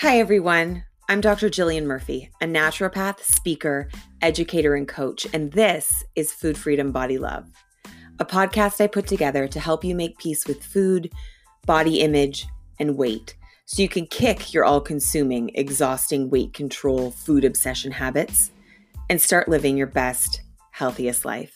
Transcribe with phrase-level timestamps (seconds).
[0.00, 0.84] Hi, everyone.
[1.10, 1.50] I'm Dr.
[1.50, 3.90] Jillian Murphy, a naturopath, speaker,
[4.22, 7.50] educator, and coach, and this is Food Freedom Body Love,
[8.18, 11.12] a podcast I put together to help you make peace with food,
[11.66, 12.46] body image,
[12.78, 13.36] and weight
[13.66, 18.52] so you can kick your all consuming, exhausting weight control, food obsession habits
[19.10, 20.40] and start living your best,
[20.70, 21.54] healthiest life.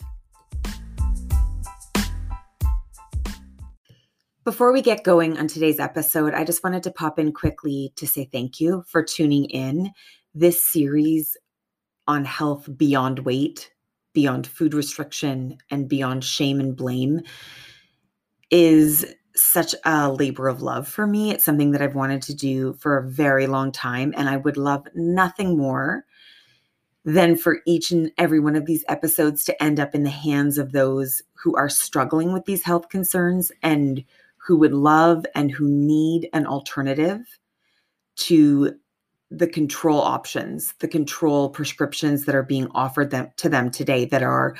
[4.45, 8.05] Before we get going on today's episode, I just wanted to pop in quickly to
[8.05, 9.89] say thank you for tuning in.
[10.35, 11.35] This series
[12.05, 13.71] on health beyond weight,
[14.13, 17.21] beyond food restriction, and beyond shame and blame
[18.51, 21.31] is such a labor of love for me.
[21.31, 24.57] It's something that I've wanted to do for a very long time, and I would
[24.57, 26.05] love nothing more
[27.03, 30.59] than for each and every one of these episodes to end up in the hands
[30.59, 34.05] of those who are struggling with these health concerns and
[34.45, 37.19] who would love and who need an alternative
[38.15, 38.71] to
[39.31, 44.21] the control options, the control prescriptions that are being offered them to them today that
[44.21, 44.55] are,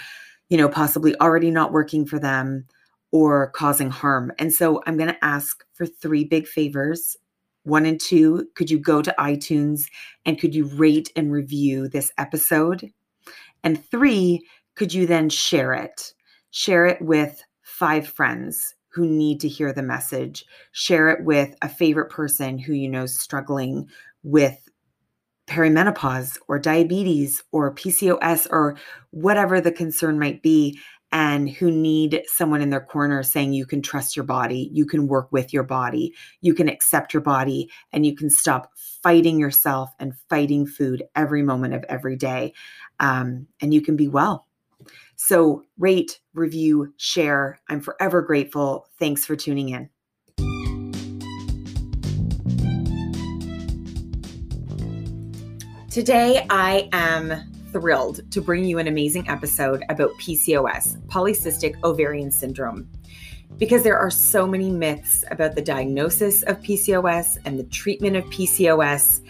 [0.49, 2.65] you know, possibly already not working for them
[3.11, 4.31] or causing harm.
[4.39, 7.15] And so I'm going to ask for three big favors.
[7.63, 9.83] One and two, could you go to iTunes
[10.25, 12.89] and could you rate and review this episode?
[13.63, 16.13] And three, could you then share it?
[16.49, 20.45] Share it with five friends who need to hear the message.
[20.71, 23.89] Share it with a favorite person who you know is struggling
[24.23, 24.57] with
[25.47, 28.77] perimenopause or diabetes or PCOS or
[29.11, 30.79] whatever the concern might be
[31.11, 35.07] and who need someone in their corner saying you can trust your body, you can
[35.07, 38.71] work with your body, you can accept your body, and you can stop
[39.03, 42.53] fighting yourself and fighting food every moment of every day.
[43.01, 44.47] Um, and you can be well.
[45.17, 47.59] So, rate, review, share.
[47.69, 48.87] I'm forever grateful.
[48.99, 49.89] Thanks for tuning in.
[55.89, 57.33] Today, I am
[57.71, 62.89] thrilled to bring you an amazing episode about PCOS, polycystic ovarian syndrome
[63.57, 68.25] because there are so many myths about the diagnosis of PCOS and the treatment of
[68.25, 69.21] PCOS.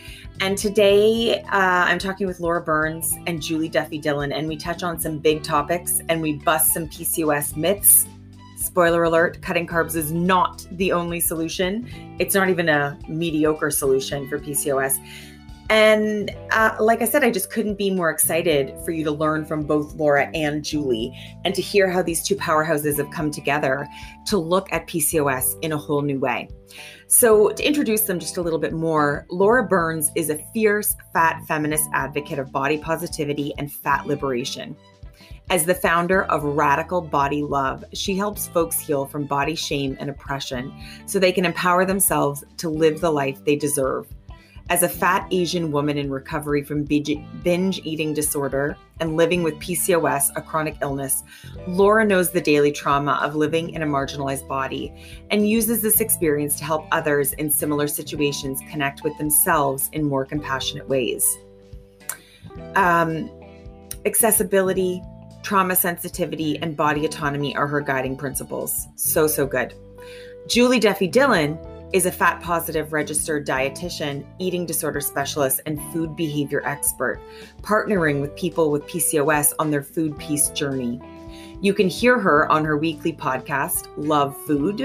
[0.41, 4.83] And today uh, I'm talking with Laura Burns and Julie Duffy Dillon, and we touch
[4.83, 8.05] on some big topics and we bust some PCOS myths.
[8.57, 11.87] Spoiler alert cutting carbs is not the only solution,
[12.19, 14.99] it's not even a mediocre solution for PCOS.
[15.69, 19.45] And uh, like I said, I just couldn't be more excited for you to learn
[19.45, 21.11] from both Laura and Julie
[21.43, 23.87] and to hear how these two powerhouses have come together
[24.27, 26.49] to look at PCOS in a whole new way.
[27.07, 31.41] So, to introduce them just a little bit more, Laura Burns is a fierce, fat
[31.47, 34.75] feminist advocate of body positivity and fat liberation.
[35.49, 40.09] As the founder of Radical Body Love, she helps folks heal from body shame and
[40.09, 40.73] oppression
[41.05, 44.07] so they can empower themselves to live the life they deserve
[44.69, 50.31] as a fat Asian woman in recovery from binge eating disorder and living with PCOS,
[50.35, 51.23] a chronic illness,
[51.67, 54.91] Laura knows the daily trauma of living in a marginalized body
[55.29, 60.25] and uses this experience to help others in similar situations connect with themselves in more
[60.25, 61.37] compassionate ways.
[62.75, 63.29] Um,
[64.05, 65.01] accessibility,
[65.43, 68.87] trauma sensitivity, and body autonomy are her guiding principles.
[68.95, 69.75] So, so good.
[70.47, 71.59] Julie Duffy Dillon
[71.95, 77.21] is a fat positive registered dietitian, eating disorder specialist, and food behavior expert,
[77.61, 80.99] partnering with people with PCOS on their food peace journey.
[81.61, 84.81] You can hear her on her weekly podcast, Love Food,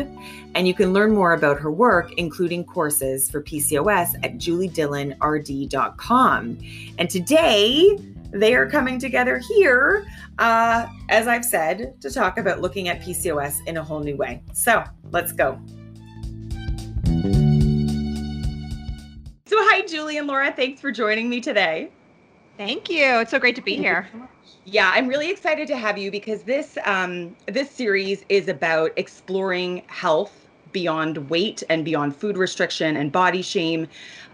[0.54, 6.58] and you can learn more about her work, including courses for PCOS at juliedillonrd.com.
[6.96, 7.98] And today,
[8.30, 10.06] they are coming together here,
[10.38, 14.44] uh, as I've said, to talk about looking at PCOS in a whole new way.
[14.52, 15.60] So let's go.
[19.70, 20.52] Hi, Julie and Laura.
[20.52, 21.90] Thanks for joining me today.
[22.58, 23.20] Thank you.
[23.20, 24.08] It's so great to be here.
[24.64, 29.84] Yeah, I'm really excited to have you because this um, this series is about exploring
[29.86, 33.86] health beyond weight and beyond food restriction and body shame,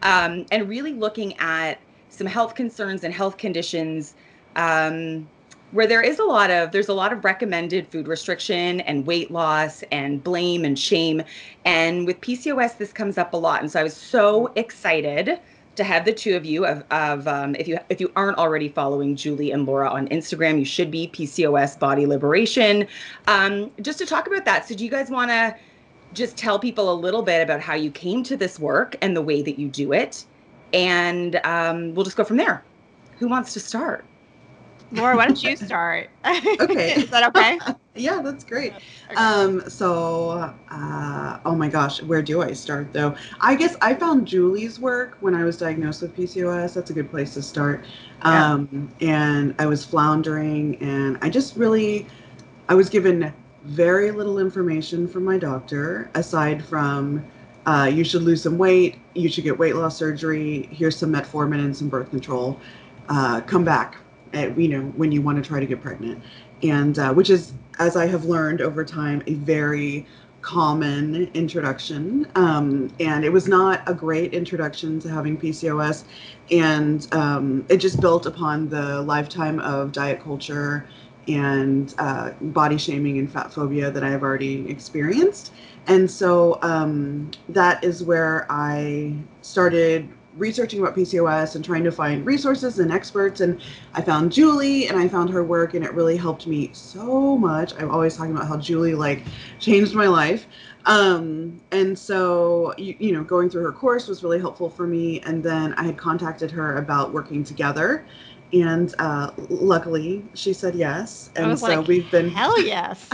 [0.03, 1.79] um, and really looking at
[2.09, 4.15] some health concerns and health conditions
[4.57, 5.29] um,
[5.77, 9.31] where there is a lot of there's a lot of recommended food restriction and weight
[9.31, 11.23] loss and blame and shame.
[11.67, 13.61] And with pcos this comes up a lot.
[13.61, 15.39] And so i was so excited
[15.77, 18.71] to have the two of you of, of um, if you if you aren't already
[18.71, 22.89] following julie and laura on instagram you should be pcos body liberation.
[23.29, 25.55] Um, just to talk about that so do you guys want to
[26.15, 29.21] just tell people a little bit about how you came to this work and the
[29.21, 30.25] way that you do it?
[30.73, 32.65] And um, we'll just go from there.
[33.19, 34.05] Who wants to start
[34.93, 36.11] Laura, why don't you start?
[36.25, 36.95] Okay.
[36.97, 37.59] Is that okay?
[37.99, 38.75] Yeah, that's great.
[39.17, 43.15] Um, so, uh, oh my gosh, where do I start though?
[43.41, 46.75] I guess I found Julie's work when I was diagnosed with PCOS.
[46.75, 47.87] That's a good place to start.
[48.21, 52.07] Um, and I was floundering, and I just really,
[52.69, 53.33] I was given
[53.65, 57.25] very little information from my doctor aside from
[57.65, 61.61] uh, you should lose some weight, you should get weight loss surgery, here's some metformin
[61.65, 62.61] and some birth control.
[63.09, 63.97] Uh, come back,
[64.33, 66.23] at, you know, when you want to try to get pregnant.
[66.63, 70.07] And uh, which is, as I have learned over time, a very
[70.47, 72.27] common introduction.
[72.37, 76.05] Um, and it was not a great introduction to having PCOS.
[76.53, 80.89] And um, it just built upon the lifetime of diet culture
[81.27, 85.53] and uh, body shaming and fat phobia that I have already experienced.
[85.89, 92.25] And so um, that is where I started researching about PCOS and trying to find
[92.25, 93.41] resources and experts.
[93.41, 93.61] And
[93.95, 97.73] I found Julie and I found her work, and it really helped me so much.
[97.79, 99.23] I'm always talking about how Julie like
[99.59, 100.47] changed my life.
[100.87, 105.21] Um, and so, you, you know, going through her course was really helpful for me.
[105.23, 108.07] And then I had contacted her about working together
[108.53, 113.09] and uh, luckily she said yes and so like, we've been hell yes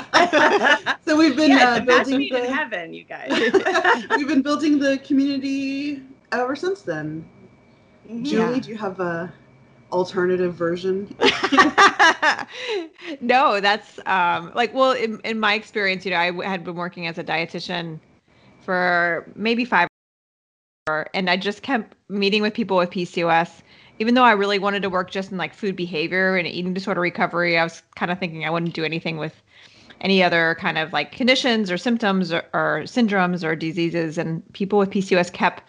[1.05, 3.31] so we've been yeah, uh, building the, the, heaven you guys
[4.17, 6.03] we've been building the community
[6.33, 7.25] ever since then.
[8.07, 8.25] Mm-hmm.
[8.25, 9.33] julie do you have a
[9.93, 11.15] alternative version?
[13.21, 16.75] No that's um like well in, in my experience you know i w- had been
[16.75, 17.99] working as a dietitian
[18.61, 19.89] for maybe five
[20.89, 23.63] or- and i just kept meeting with people with pcos
[23.99, 27.01] even though i really wanted to work just in like food behavior and eating disorder
[27.01, 29.43] recovery i was kind of thinking i wouldn't do anything with
[30.03, 34.19] any other kind of like conditions or symptoms or, or syndromes or diseases.
[34.19, 35.63] And people with pcos kept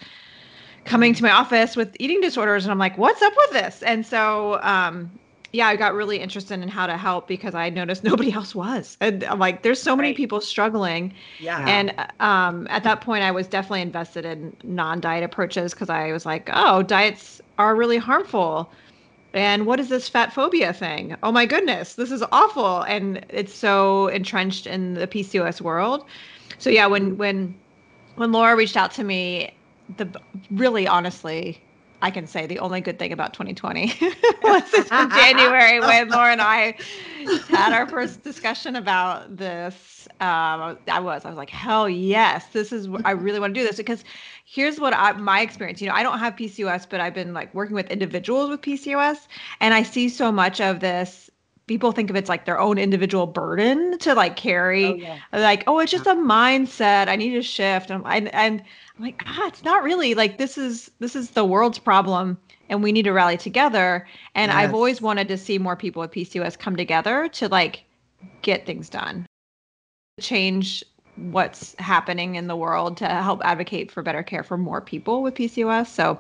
[0.86, 3.84] coming to my office with eating disorders and i'm like what's up with this?
[3.84, 5.20] And so um
[5.52, 8.98] yeah i got really interested in how to help because i noticed nobody else was.
[9.02, 10.16] And i'm like there's so many Right.
[10.16, 11.14] people struggling.
[11.38, 11.60] Yeah.
[11.66, 16.26] And um, at that point i was definitely invested in non-diet approaches because i was
[16.26, 18.74] like oh diets are really harmful.
[19.34, 21.16] And what is this fat phobia thing?
[21.24, 22.82] Oh my goodness this is awful.
[22.84, 26.08] And it's so entrenched in the pcos world.
[26.60, 27.60] So yeah when when
[28.16, 29.60] when laura reached out to me
[29.90, 30.12] the
[30.50, 31.64] really honestly
[32.02, 33.94] i can say the only good thing about 2020
[34.44, 36.76] was this in january when laura and i
[37.50, 42.72] had our first discussion about this um i was i was like hell yes this
[42.72, 44.04] is i really want to do this because
[44.46, 47.54] here's what I, my experience you know i don't have pcos but i've been like
[47.54, 49.28] working with individuals with pcos
[49.60, 51.30] and i see so much of this
[51.68, 55.20] people think of it's like their own individual burden to like carry Oh, yeah.
[55.32, 58.64] like oh it's just a mindset i need to shift and, and and
[58.98, 62.38] i'm like ah it's not really like this is this is the world's problem
[62.70, 64.08] and we need to rally together.
[64.36, 67.84] And i've always wanted to see more people with pcos come together to like
[68.42, 69.26] get things done.
[70.20, 70.84] Change
[71.16, 75.36] what's happening in the world to help advocate for better care for more people with
[75.36, 76.20] pcos so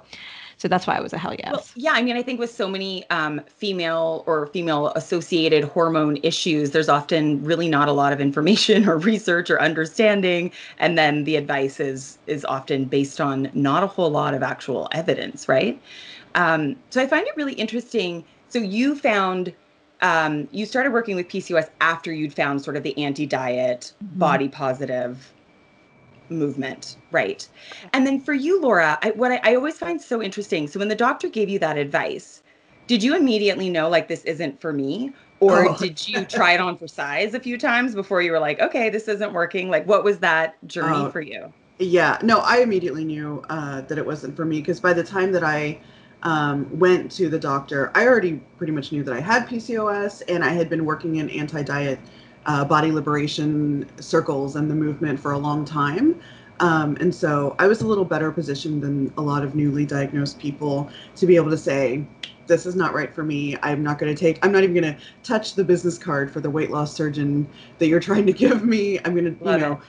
[0.63, 2.49] so that's why i was a hell yes Well, yeah, I mean, I think with
[2.49, 8.13] so many um, female or female associated hormone issues, there's often really not a lot
[8.13, 13.51] of information or research or understanding, and then the advice is is often based on
[13.53, 15.81] not a whole lot of actual evidence, right?
[16.35, 18.23] Um, so I find it really interesting.
[18.47, 19.53] So you found
[20.01, 25.33] um, you started working with PCOS after you'd found sort of the anti-diet, body positive
[26.33, 27.47] movement, right?
[27.93, 30.67] And then for you, Laura, I, what I, I always find so interesting.
[30.67, 32.43] So when the doctor gave you that advice,
[32.87, 35.75] did you immediately know like this isn't for me, or Oh.
[35.75, 38.89] did you try it on for size a few times before you were like, okay,
[38.89, 39.69] this isn't working?
[39.69, 41.09] Like, what was that journey Oh.
[41.09, 41.53] for you?
[41.79, 45.31] Yeah, no, I immediately knew uh, that it wasn't for me because by the time
[45.33, 45.81] that I
[46.23, 50.43] um, went to the doctor, I already pretty much knew that I had PCOS and
[50.43, 51.99] I had been working in anti diet
[52.45, 56.19] uh, body liberation circles and the movement for a long time.
[56.59, 60.39] Um, and so I was a little better positioned than a lot of newly diagnosed
[60.39, 62.05] people to be able to say,
[62.47, 63.57] this is not right for me.
[63.63, 66.41] I'm not going to take, I'm not even going to touch the business card for
[66.41, 67.47] the weight loss surgeon
[67.79, 68.99] that you're trying to give me.
[68.99, 69.81] I'm going to, you know,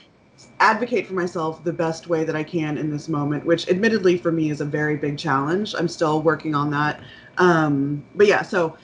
[0.59, 4.31] advocate for myself the best way that I can in this moment, which admittedly for
[4.31, 5.75] me is a very big challenge.
[5.77, 7.01] I'm still working on that.
[7.37, 8.77] Um, but yeah, so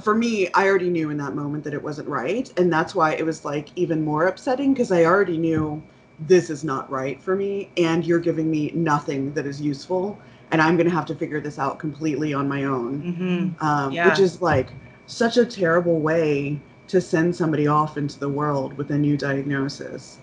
[0.00, 2.52] for me, I already knew in that moment that it wasn't right.
[2.58, 5.82] And that's why it was like even more upsetting because I already knew
[6.26, 7.70] this is not right for me.
[7.76, 10.18] And you're giving me nothing that is useful.
[10.50, 13.64] And I'm going to have to figure this out completely on my own Mm-hmm.
[13.64, 14.08] um, Yeah.
[14.08, 14.70] which is like
[15.06, 20.18] such a terrible way to send somebody off into the world with a new diagnosis.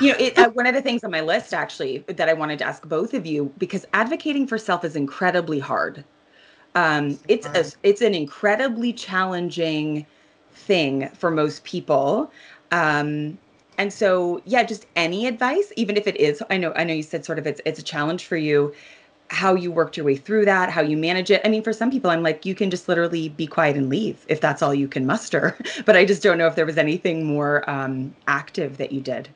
[0.00, 2.58] you know, it, uh, one of the things on my list actually that I wanted
[2.60, 6.04] to ask both of you because advocating for self is incredibly hard.
[6.74, 10.06] Um, it's a, it's an incredibly challenging
[10.52, 12.30] thing for most people.
[12.70, 13.38] Um,
[13.78, 17.02] and so, yeah, just any advice, even if it is, I know, I know you
[17.02, 18.72] said sort of it's it's a challenge for you,
[19.28, 21.40] how you worked your way through that, how you manage it.
[21.44, 24.24] I mean, for some people, I'm like, you can just literally be quiet and leave
[24.28, 25.56] if that's all you can muster.
[25.86, 29.28] But I just don't know if there was anything more um, active that you did.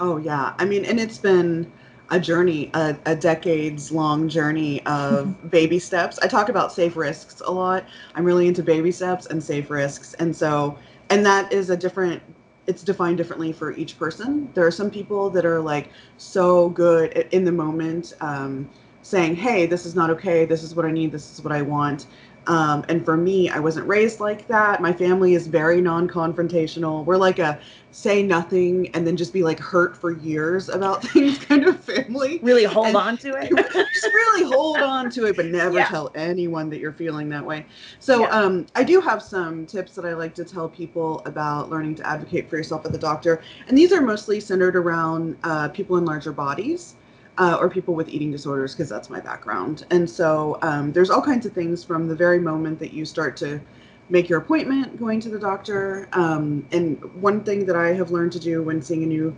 [0.00, 1.70] Oh yeah, I mean, and it's been
[2.10, 6.18] a journey, a, a decades long journey of baby steps.
[6.20, 7.84] I talk about safe risks a lot.
[8.14, 10.14] I'm really into baby steps and safe risks.
[10.14, 10.78] And so,
[11.10, 12.22] and that is a different,
[12.66, 14.50] it's defined differently for each person.
[14.54, 18.68] There are some people that are like so good in the moment, um,
[19.02, 20.44] saying, hey, this is not okay.
[20.44, 21.12] This is what I need.
[21.12, 22.06] This is what I want.
[22.46, 24.80] Um, and for me, I wasn't raised like that.
[24.80, 27.04] My family is very non confrontational.
[27.04, 27.60] We're like a
[27.92, 32.40] say nothing and then just be like hurt for years about things kind of family.
[32.42, 33.50] Really hold and on to it.
[33.94, 35.86] just really hold on to it, but never yeah.
[35.86, 37.66] tell anyone that you're feeling that way.
[38.00, 38.30] So yeah.
[38.30, 42.06] um, I do have some tips that I like to tell people about learning to
[42.06, 43.42] advocate for yourself at the doctor.
[43.68, 46.96] And these are mostly centered around uh, people in larger bodies
[47.38, 49.86] uh, or people with eating disorders, because that's my background.
[49.90, 53.36] And so um, there's all kinds of things from the very moment that you start
[53.38, 53.60] to
[54.08, 56.08] make your appointment going to the doctor.
[56.12, 59.36] Um, and one thing that I have learned to do when seeing a new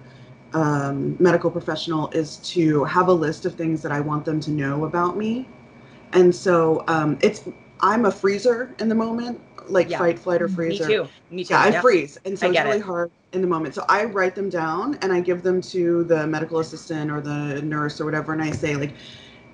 [0.52, 4.50] um, medical professional is to have a list of things that I want them to
[4.50, 5.48] know about me.
[6.12, 7.48] And so um, it's
[7.80, 9.98] I'm a freezer in the moment, like yeah.
[9.98, 10.86] fight, flight, or freezer.
[10.86, 11.08] Me too.
[11.30, 11.54] Me too.
[11.54, 13.74] Yeah, I freeze, and so it's really hard in the moment.
[13.74, 17.60] So I write them down and I give them to the medical assistant or the
[17.62, 18.94] nurse or whatever, and I say like,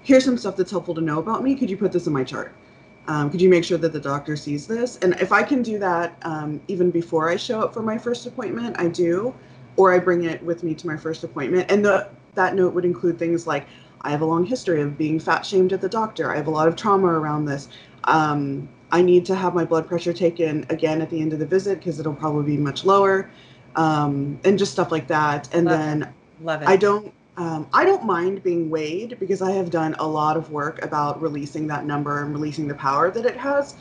[0.03, 1.55] "Here's some stuff that's helpful to know about me.
[1.55, 2.53] Could you put this in my chart?
[3.09, 4.99] Um, could you make sure that the doctor sees this?
[4.99, 8.27] And if I can do that um, even before I show up for my first
[8.27, 9.35] appointment, I do,
[9.77, 11.71] or I bring it with me to my first appointment.
[11.71, 13.67] And the that note would include things like
[14.03, 16.33] I have a long history of being fat shamed at the doctor.
[16.33, 17.69] I have a lot of trauma around this.
[18.05, 21.47] Um, I need to have my blood pressure taken again at the end of the
[21.47, 23.31] visit because it'll probably be much lower,
[23.77, 25.53] um, and just stuff like that.
[25.55, 26.09] And Love then it.
[26.43, 26.69] Love it.
[26.69, 27.13] I don't.
[27.37, 31.23] Um, I don't mind being weighed because I have done a lot of work about
[31.23, 33.77] releasing that number and releasing the power that it has.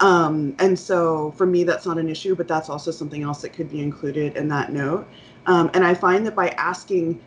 [0.00, 3.50] Um, and so for me, that's not an issue, but that's also something else that
[3.50, 5.06] could be included in that note.
[5.46, 7.20] Um, and I find that by asking,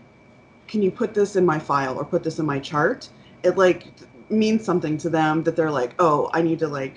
[0.67, 3.07] can you put this in my file or put this in my chart?
[3.43, 3.87] It like
[4.29, 6.95] means something to them that they're like, oh, I need to like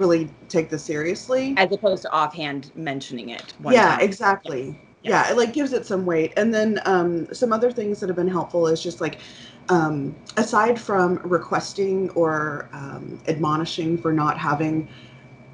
[0.00, 1.54] really take this seriously.
[1.56, 3.54] As opposed to offhand mentioning it.
[3.68, 4.00] yeah, time.
[4.00, 4.78] exactly.
[5.02, 5.26] Yeah.
[5.26, 5.30] yeah.
[5.30, 6.32] it like gives it some weight.
[6.36, 9.20] And then um, some other things that have been helpful is just like,
[9.68, 14.88] um, aside from requesting or um, admonishing for not having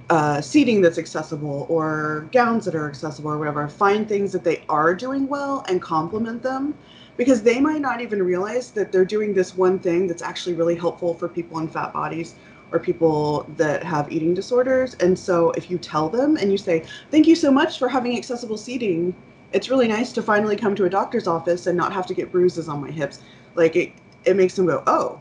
[0.09, 4.62] uh, seating that's accessible or gowns that are accessible or whatever, find things that they
[4.69, 6.75] are doing well and compliment them
[7.17, 10.76] because they might not even realize that they're doing this one thing that's actually really
[10.76, 12.37] helpful for people in fat bodies
[12.73, 14.95] or people that have eating disorders.
[14.95, 18.17] And so if you tell them and you say, Thank you so much for having
[18.17, 19.15] accessible seating,
[19.53, 22.33] it's really nice to finally come to a doctor's office and not have to get
[22.33, 23.21] bruises on my hips.
[23.55, 23.93] Like it,
[24.25, 25.21] it makes them go, Oh,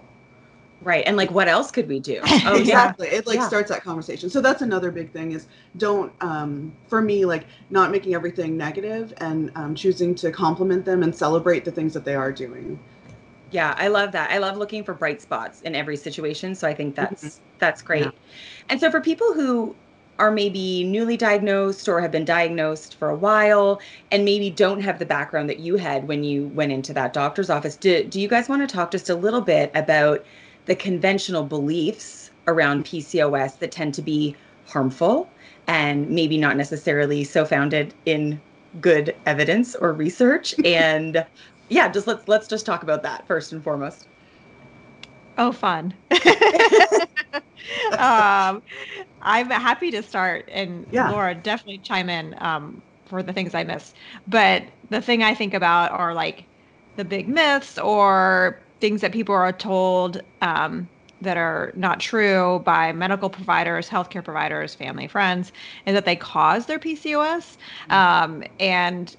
[0.81, 1.03] Right.
[1.07, 2.21] And like, what else could we do?
[2.45, 3.07] Oh, exactly.
[3.07, 3.19] Yeah.
[3.19, 3.47] It like yeah.
[3.47, 4.29] starts that conversation.
[4.29, 5.47] So that's another big thing is
[5.77, 11.01] don't, um, for me, like not making everything negative and um, choosing to compliment them
[11.01, 12.77] and celebrate the things that they are doing.
[13.55, 14.31] Yeah, I love that.
[14.31, 16.55] I love looking for bright spots in every situation.
[16.55, 17.43] So I think that's mm-hmm.
[17.59, 18.03] that's great.
[18.03, 18.11] Yeah.
[18.67, 19.73] And so for people who
[20.19, 23.79] are maybe newly diagnosed or have been diagnosed for a while
[24.11, 27.49] and maybe don't have the background that you had when you went into that doctor's
[27.49, 30.25] office, do, do you guys want to talk just a little bit about
[30.65, 34.35] the conventional beliefs around PCOS that tend to be
[34.65, 35.29] harmful
[35.67, 38.41] and maybe not necessarily so founded in
[38.81, 41.25] good evidence or research and
[41.69, 44.07] yeah just let's let's just talk about that first and foremost
[45.37, 45.93] oh fun
[47.97, 48.61] um,
[49.21, 51.09] i'm happy to start and yeah.
[51.11, 53.93] laura definitely chime in um, for the things i miss
[54.27, 56.45] but the thing i think about are like
[56.95, 60.87] the big myths or things that people are told um,
[61.21, 65.51] that are not true by medical providers, healthcare providers, family, friends,
[65.85, 67.57] is that they cause their PCOS.
[67.89, 67.91] Mm-hmm.
[67.91, 69.15] Um, and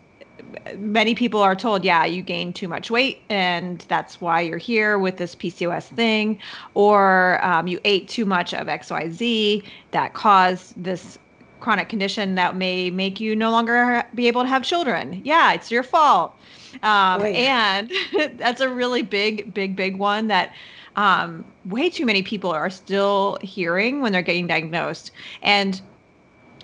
[0.76, 4.98] many people are told, yeah, you gained too much weight, and that's why you're here
[4.98, 6.38] with this PCOS thing,
[6.74, 9.62] or um, you ate too much of XYZ
[9.92, 11.18] that caused this
[11.60, 15.20] chronic condition that may make you no longer be able to have children.
[15.24, 16.34] Yeah, it's your fault.
[16.82, 17.90] Um, and
[18.34, 20.52] that's a really big, big, big one that
[20.96, 25.10] um, way too many people are still hearing when they're getting diagnosed.
[25.42, 25.80] And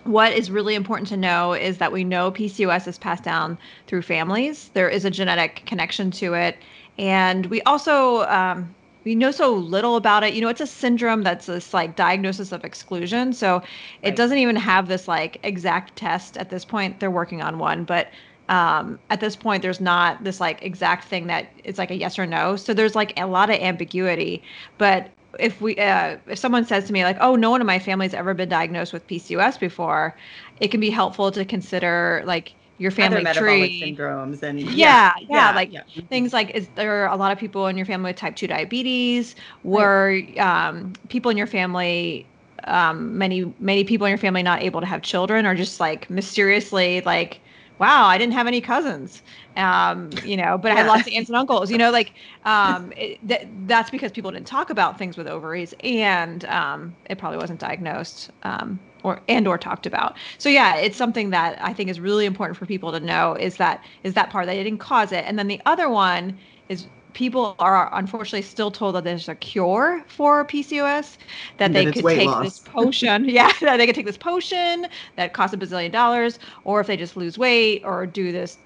[0.04, 4.02] what is really important to know is that we know PCOS is passed down through
[4.02, 4.70] families.
[4.74, 6.58] There is a genetic connection to it.
[6.98, 10.34] And we also, um, we know so little about it.
[10.34, 13.32] You know, it's a syndrome that's this like diagnosis of exclusion.
[13.32, 13.62] So
[14.02, 14.16] it Right.
[14.16, 17.00] doesn't even have this like exact test at this point.
[17.00, 18.10] They're working on one, but
[18.48, 22.18] um, at this point, there's not this like exact thing that it's like a yes
[22.18, 22.56] or no.
[22.56, 24.42] So there's like a lot of ambiguity.
[24.78, 27.78] But if we, uh, if someone says to me like, "Oh, no one in my
[27.78, 30.16] family's ever been diagnosed with PCOS before,"
[30.58, 33.78] it can be helpful to consider like your Other family metabolic tree.
[33.78, 35.82] syndromes and Yeah, yeah, like yeah.
[36.10, 39.36] things like is there a lot of people in your family with type 2 diabetes
[39.64, 42.30] were um, people in your family
[42.64, 46.08] um, many many people in your family not able to have children or just like
[46.10, 47.41] mysteriously like
[47.82, 49.22] wow i didn't have any cousins
[49.56, 52.92] um, you know but i had lots of aunts and uncles you know like um,
[52.96, 57.38] it, th- that's because people didn't talk about things with ovaries and um, it probably
[57.38, 60.16] wasn't diagnosed um, or and or talked about.
[60.38, 63.56] So yeah it's something that i think is really important for people to know is
[63.56, 65.24] that is that part that it didn't cause it.
[65.26, 70.02] And then the other one is people are unfortunately still told that there's a cure
[70.08, 71.16] for pcos
[71.58, 72.38] that And they that could take loss.
[72.38, 76.80] this potion yeah that they could take this potion that costs a bazillion dollars or
[76.80, 78.58] if they just lose weight or do this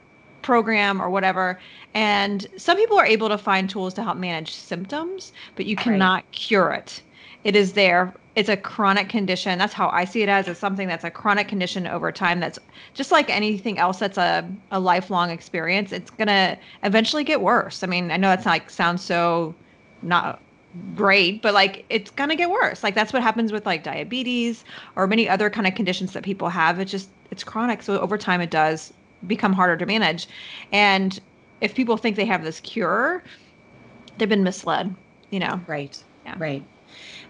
[0.42, 1.60] program or whatever
[1.94, 6.10] and some people are able to find tools to help manage symptoms but you Right.
[6.10, 7.02] cannot cure it
[7.46, 8.12] it is there.
[8.34, 9.56] It's a chronic condition.
[9.56, 12.58] That's how i see it as it's something that's a chronic condition over time that's
[12.92, 17.84] just like anything else that's a, a lifelong experience it's going to eventually get worse.
[17.84, 19.54] I mean i know that's like sounds so
[20.02, 20.42] not
[20.96, 22.82] great but like it's going to get worse.
[22.82, 24.64] Like that's what happens with like diabetes
[24.96, 26.80] or many other kind of conditions that people have.
[26.80, 28.92] It's just it's chronic so over time it does
[29.28, 30.26] become harder to manage.
[30.72, 31.18] And
[31.60, 33.22] if people think they have this cure
[34.18, 34.96] they've been misled
[35.30, 35.60] you know?
[35.66, 36.02] Right.
[36.24, 36.34] Yeah.
[36.38, 36.64] Right.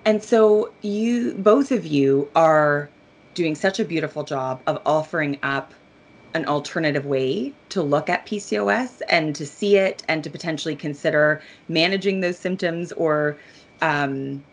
[0.06, 2.94] And so you both of you are
[3.34, 5.74] doing such a beautiful job of offering up
[6.34, 11.42] an alternative way to look at PCOS and to see it and to potentially consider
[11.68, 13.40] managing those symptoms or
[13.82, 14.46] um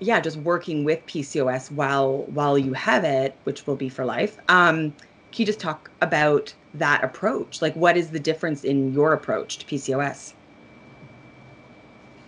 [0.00, 4.36] yeah, just working with PCOS while while you have it, which will be for life.
[4.48, 4.96] Um
[5.32, 7.60] can you just talk about that approach?
[7.62, 10.34] Like what is the difference in your approach to PCOS?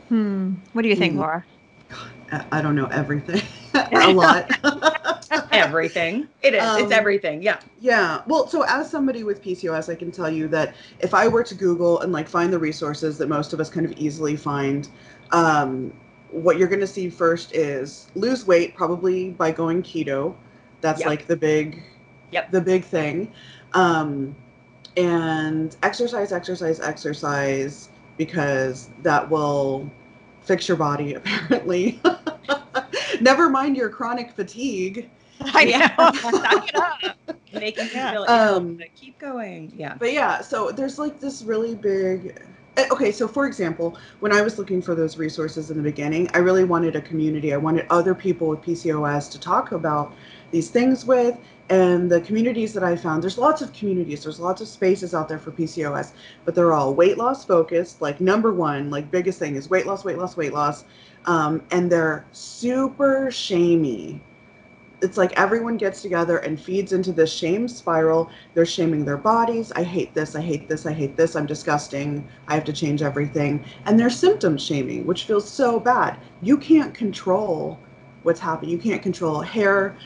[0.09, 1.19] hmm what do you think Hmm.
[1.19, 1.43] laura
[2.33, 3.41] I- I don't know everything.
[3.75, 4.51] a lot.
[5.53, 6.29] everything.
[6.43, 6.63] It is.
[6.63, 7.43] Um, it's everything.
[7.43, 7.61] Yeah.
[7.81, 8.23] Yeah.
[8.27, 11.55] Well, so as somebody with PCOS, I can tell you that if I were to
[11.55, 14.89] Google and like find the resources that most of us kind of easily find,
[15.33, 15.93] um,
[16.31, 20.35] what you're going to see first is lose weight, probably by going keto.
[20.81, 21.09] That's Yep.
[21.09, 21.83] like the big,
[22.33, 22.51] Yep.
[22.51, 23.31] the big thing.
[23.73, 24.35] Um,
[24.97, 29.91] and exercise, exercise, exercise, because that will
[30.47, 32.01] fix your body apparently.
[33.21, 35.11] Never mind your chronic fatigue.
[35.41, 35.95] i Yeah.
[35.99, 36.99] know Suck it up.
[37.53, 39.73] Making you feel Um, keep going.
[39.75, 39.95] Yeah.
[39.99, 42.39] But yeah, so there's like this really big.
[42.77, 46.29] eh, Okay, so for example, when I was looking for those resources in the beginning,
[46.35, 47.53] I really wanted a community.
[47.55, 50.15] I wanted other people with PCOS to talk about
[50.51, 51.37] these things with.
[51.69, 55.29] And the communities that I found, there's lots of communities, there's lots of spaces out
[55.29, 56.13] there for PCOS,
[56.45, 58.01] but they're all weight loss focused.
[58.01, 60.85] Like, number one, like, biggest thing is weight loss, weight loss, weight loss.
[61.25, 64.21] Um, and they're super shamey.
[65.03, 69.71] It's like everyone gets together and feeds into this shame spiral they're shaming their bodies.
[69.73, 70.35] I hate this.
[70.35, 70.87] I hate this.
[70.87, 71.37] I hate this.
[71.37, 72.27] I'm disgusting.
[72.49, 73.63] I have to change everything.
[73.85, 76.19] And they're symptom shaming, which feels so bad.
[76.41, 77.79] You can't control
[78.23, 78.71] what's happening.
[78.71, 79.97] You can't control hair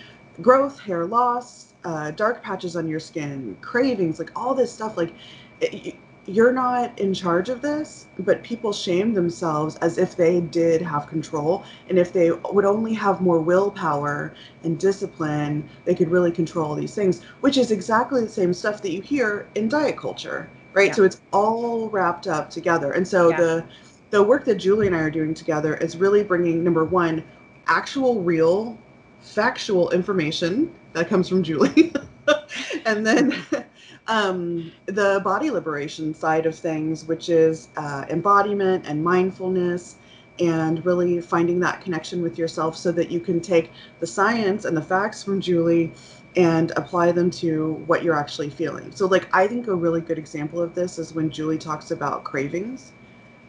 [0.40, 4.96] growth, hair loss, uh, dark patches on your skin, cravings, like all this stuff.
[4.96, 5.14] Like
[5.60, 10.82] it, you're not in charge of this, but people shame themselves as if they did
[10.82, 11.64] have control.
[11.88, 16.94] And if they would only have more willpower and discipline, they could really control these
[16.94, 20.88] things, which is exactly the same stuff that you hear in diet culture, right?
[20.88, 20.94] Yeah.
[20.94, 22.92] So it's all wrapped up together.
[22.92, 23.36] And so Yeah.
[23.38, 23.64] the
[24.10, 27.24] the work that Julie and I are doing together is really bringing number one,
[27.66, 28.78] actual, real,
[29.20, 31.92] factual information that comes from Julie,
[32.86, 33.34] and then
[34.06, 39.96] um, the body liberation side of things, which is uh, embodiment and mindfulness
[40.38, 44.76] and really finding that connection with yourself so that you can take the science and
[44.76, 45.92] the facts from Julie
[46.36, 48.90] and apply them to what you're actually feeling.
[48.92, 52.24] So, like, I think a really good example of this is when Julie talks about
[52.24, 52.92] cravings,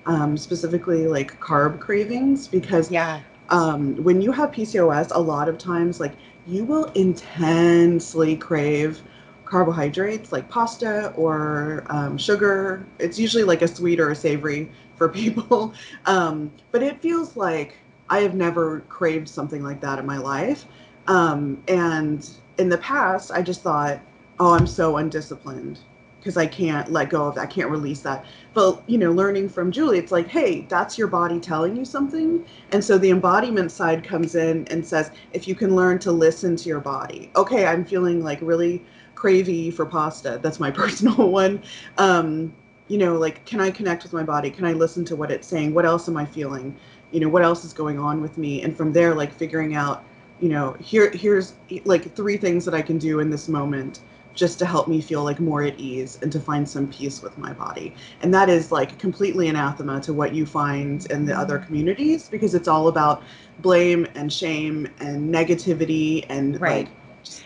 [0.05, 3.21] um, specifically like carb cravings, because Yeah.
[3.51, 6.13] Um, when you have PCOS, a lot of times, like,
[6.47, 9.01] you will intensely crave
[9.45, 12.85] carbohydrates like pasta or um, sugar.
[12.99, 15.73] It's usually like a sweet or a savory for people.
[16.05, 17.75] Um, but it feels like
[18.09, 20.65] I have never craved something like that in my life.
[21.07, 23.99] Um, and in the past, I just thought,
[24.39, 25.79] oh, I'm so undisciplined.
[26.21, 28.23] Because I can't let go of that, I can't release that.
[28.53, 32.45] But you know, learning from Julie, it's like, hey, that's your body telling you something.
[32.71, 36.55] And so the embodiment side comes in and says, if you can learn to listen
[36.57, 37.31] to your body.
[37.35, 40.39] Okay, I'm feeling like really cravey for pasta.
[40.43, 41.63] That's my personal one.
[41.97, 42.53] Um,
[42.87, 44.51] you know, like, can I connect with my body?
[44.51, 45.73] Can I listen to what it's saying?
[45.73, 46.75] What else am I feeling?
[47.11, 48.61] You know, what else is going on with me?
[48.61, 50.03] And from there, like figuring out,
[50.39, 51.53] you know, here here's
[51.85, 54.01] like three things that I can do in this moment
[54.33, 57.37] just to help me feel like more at ease and to find some peace with
[57.37, 57.93] my body.
[58.21, 62.55] And that is like completely anathema to what you find in the other communities because
[62.55, 63.23] it's all about
[63.59, 66.85] blame and shame and negativity and right.
[66.85, 66.95] like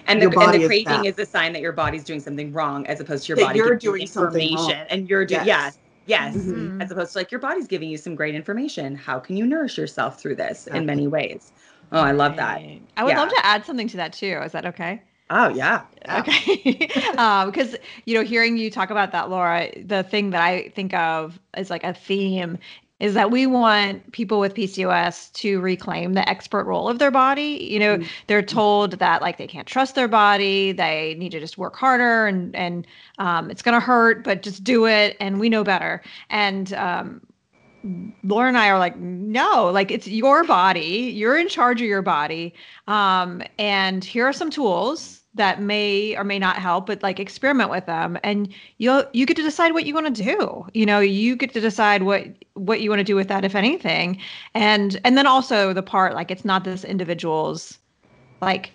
[0.08, 2.88] and the, and the craving is, is, a sign that your body's doing something wrong
[2.88, 4.72] as opposed to your that body you're doing information something wrong.
[4.90, 5.48] and you're doing yes.
[5.48, 5.80] yes.
[6.08, 6.80] Yes, Mhm.
[6.80, 8.96] as opposed to like your body's giving you some great information.
[8.96, 11.52] How can you nourish yourself through this in many ways?
[11.92, 12.62] Oh, I love that.
[12.96, 13.22] I would Yeah.
[13.22, 14.40] love to add something to that too.
[14.46, 15.02] Is that okay?
[15.30, 15.84] Oh, yeah.
[16.06, 16.20] Yeah.
[16.20, 16.90] Okay.
[17.18, 20.94] um, because you know, hearing you talk about that, Laura, the thing that I think
[20.94, 22.58] of as like a theme
[23.00, 27.68] is that we want people with PCOS to reclaim the expert role of their body.
[27.70, 28.08] You know, Mhm.
[28.28, 32.28] they're told that like they can't trust their body, they need to just work harder
[32.28, 32.86] and and
[33.18, 36.02] um, it's gonna hurt, but just do it, and we know better.
[36.30, 37.22] And um,
[38.24, 41.12] Laura and I are like, no, like it's your body.
[41.16, 42.54] You're in charge of your body.
[42.88, 47.70] Um, and here are some tools that may or may not help, but like experiment
[47.70, 48.18] with them.
[48.24, 50.66] And you'll you get to decide what you want to do.
[50.74, 53.54] You know, you get to decide what what you want to do with that, if
[53.54, 54.18] anything.
[54.54, 57.78] And and then also the part like it's not this individual's
[58.42, 58.72] like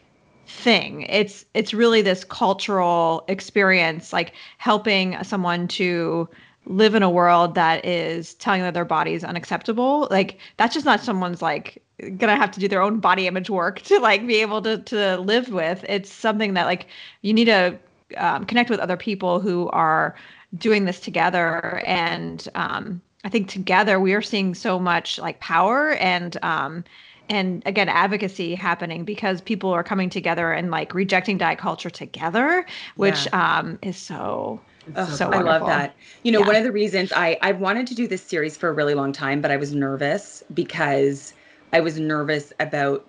[0.46, 1.03] thing.
[1.09, 6.29] It's it's really this cultural experience, like helping someone to
[6.66, 10.87] live in a world that is telling them their body is unacceptable like that's just
[10.87, 11.83] not someone's like
[12.16, 15.18] gonna have to do their own body image work to like be able to to
[15.18, 15.85] live with.
[15.88, 16.87] It's something that like
[17.23, 17.79] you need to
[18.16, 20.14] um, connect with other people who are
[20.57, 21.83] doing this together.
[21.87, 26.83] And um, i think together we are seeing so much like power and um,
[27.29, 32.64] and again advocacy happening because people are coming together and like rejecting diet culture together
[32.96, 34.59] which um, is so
[34.94, 35.96] Oh, So I love that.
[36.24, 36.46] You know, Yeah.
[36.46, 39.12] one of the reasons I I've wanted to do this series for a really long
[39.12, 41.33] time, but I was nervous because
[41.72, 43.09] I was nervous about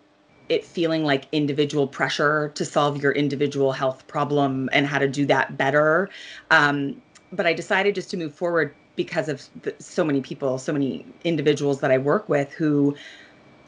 [0.49, 5.25] it feeling like individual pressure to solve your individual health problem and how to do
[5.27, 6.09] that better.
[6.51, 10.73] Um, but I decided just to move forward because of the, so many people, so
[10.73, 12.95] many individuals that I work with who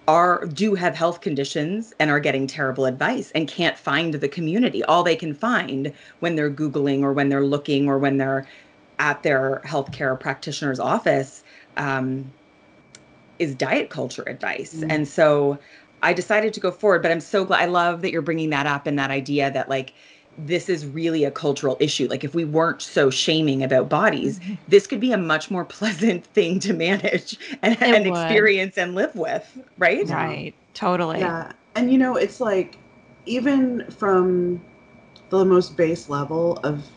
[0.07, 4.83] are do have health conditions and are getting terrible advice and can't find the community
[4.83, 8.45] all they can find when they're googling or when they're looking or when they're
[8.99, 11.43] at their healthcare practitioner's office
[11.77, 12.33] um,
[13.39, 14.87] is diet culture advice Mm.
[14.91, 15.57] and so
[16.03, 18.65] i decided to go forward but i'm so glad i love that you're bringing that
[18.67, 19.93] up and that idea that like
[20.37, 24.87] this is really a cultural issue like if we weren't so shaming about bodies this
[24.87, 29.57] could be a much more pleasant thing to manage and, and experience and live with
[29.77, 30.15] right Yeah.
[30.15, 31.51] right totally Yeah.
[31.75, 32.77] And you know, it's like
[33.25, 34.61] even from
[35.29, 36.87] the most base level of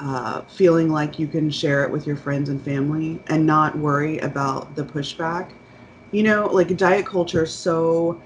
[0.00, 4.18] uh, feeling like you can share it with your friends and family and not worry
[4.18, 5.52] about the pushback.
[6.10, 8.20] You know, like diet culture so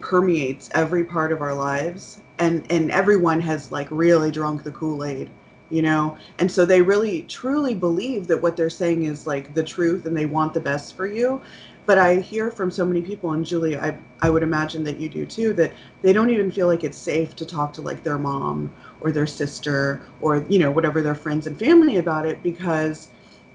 [0.00, 5.30] permeates every part of our lives and and everyone has like really drunk the Kool-Aid,
[5.70, 6.16] you know?
[6.38, 10.16] And so they really truly believe that what they're saying is like the truth and
[10.16, 11.40] they want the best for you
[11.86, 15.08] but I hear from so many people, and Julie, I I would imagine that you
[15.08, 15.72] do too, that
[16.02, 19.26] they don't even feel like it's safe to talk to like their mom or their
[19.26, 23.08] sister or you know whatever their friends and family about it because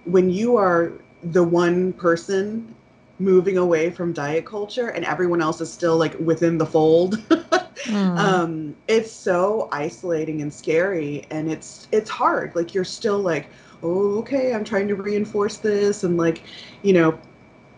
[0.06, 2.74] when you are the one person
[3.22, 7.18] moving away from diet culture and everyone else is still like within the fold.
[7.86, 8.16] Mm.
[8.20, 12.56] um it's so isolating and scary and it's it's hard.
[12.56, 13.50] Like you're still like
[13.84, 16.44] oh okay i'm trying to reinforce this and like
[16.84, 17.18] you know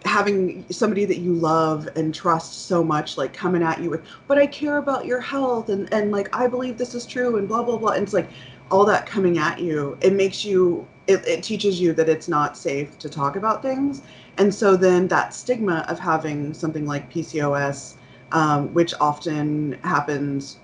[0.06, 4.38] having somebody that you love and trust so much like coming at you with but
[4.38, 7.64] i care about your health and and like i believe this is true and blah
[7.64, 8.30] blah blah and it's like
[8.70, 12.58] all that coming at you it makes you it, it teaches you that it's not
[12.58, 14.02] safe to talk about things
[14.38, 17.96] and so then that stigma of having something like pcos
[18.34, 20.58] um, which often happens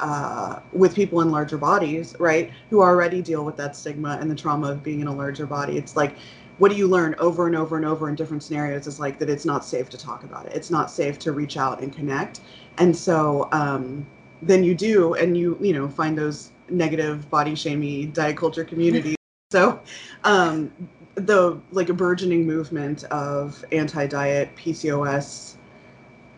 [0.00, 4.34] uh, with people in larger bodies, right, who already deal with that stigma and the
[4.34, 5.76] trauma of being in a larger body.
[5.76, 6.16] It's like,
[6.58, 8.86] what do you learn over and over and over in different scenarios?
[8.86, 10.52] Is like that it's not safe to talk about it.
[10.54, 12.40] It's not safe to reach out and connect.
[12.78, 14.06] And so um,
[14.40, 19.16] then you do, and you you know find those negative body shamey diet culture communities.
[19.50, 19.80] so
[20.24, 20.72] um,
[21.16, 25.56] the like a burgeoning movement of anti-diet PCOS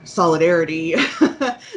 [0.05, 0.95] solidarity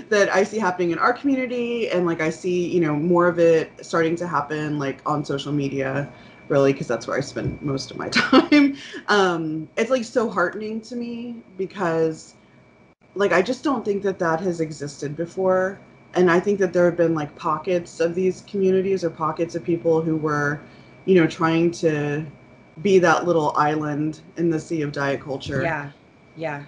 [0.09, 3.39] that I see happening in our community and like I see, you know, more of
[3.39, 6.11] it starting to happen like on social media
[6.47, 8.77] really because that's where I spend most of my time.
[9.07, 12.35] um it's like so heartening to me because
[13.15, 15.79] like I just don't think that that has existed before
[16.13, 19.63] and I think that there have been like pockets of these communities or pockets of
[19.63, 20.61] people who were,
[21.05, 22.25] you know, trying to
[22.81, 25.61] be that little island in the sea of diet culture.
[25.61, 25.91] Yeah.
[26.35, 26.63] Yeah.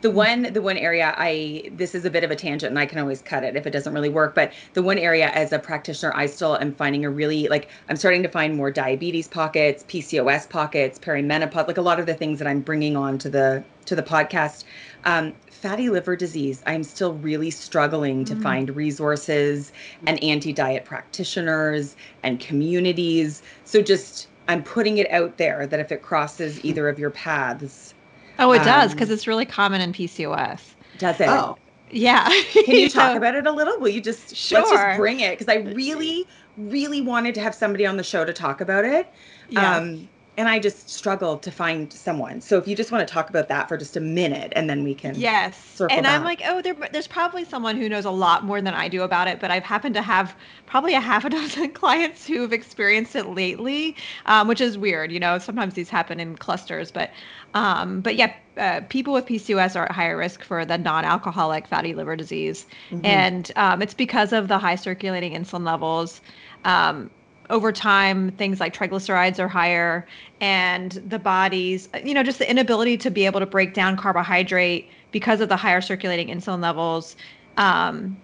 [0.00, 2.86] The one the one area I this is a bit of a tangent and I
[2.86, 5.58] can always cut it if it doesn't really work, but the one area as a
[5.58, 9.84] practitioner I still am finding a really like I'm starting to find more diabetes pockets,
[9.88, 13.64] PCOS pockets, perimenopause, like a lot of the things that I'm bringing on to the
[13.86, 14.64] to the podcast.
[15.04, 18.42] Um, fatty liver disease, I'm still really struggling to mm.
[18.42, 19.72] find resources
[20.06, 23.42] and anti-diet practitioners and communities.
[23.64, 27.94] So just I'm putting it out there that if it crosses either of your paths,
[28.38, 30.60] Oh, it does because um, it's really common in PCOS.
[30.98, 31.28] Does it?
[31.28, 31.58] Oh.
[31.90, 32.28] Yeah.
[32.52, 33.78] Can you talk about it a little?
[33.80, 34.60] Will you just sure.
[34.60, 38.24] let's just bring it because I really, really wanted to have somebody on the show
[38.24, 39.08] to talk about it.
[39.48, 39.76] Yeah.
[39.76, 40.08] Um,
[40.38, 42.40] and I just struggled to find someone.
[42.40, 44.84] So if you just want to talk about that for just a minute, and then
[44.84, 45.80] we can yes.
[45.90, 46.14] and back.
[46.14, 49.02] I'm like, oh, there, there's probably someone who knows a lot more than I do
[49.02, 49.40] about it.
[49.40, 53.96] But I've happened to have probably a half a dozen clients who've experienced it lately,
[54.26, 55.10] um, which is weird.
[55.10, 57.10] You know, sometimes these happen in clusters, but
[57.54, 61.94] um, but yeah, uh, people with PCOS are at higher risk for the non-alcoholic fatty
[61.94, 63.04] liver disease, mm-hmm.
[63.04, 66.20] and um, it's because of the high circulating insulin levels.
[66.64, 67.10] Um,
[67.50, 70.06] over time things like triglycerides are higher
[70.40, 74.88] and the body's you know just the inability to be able to break down carbohydrate
[75.12, 77.16] because of the higher circulating insulin levels
[77.56, 78.16] um,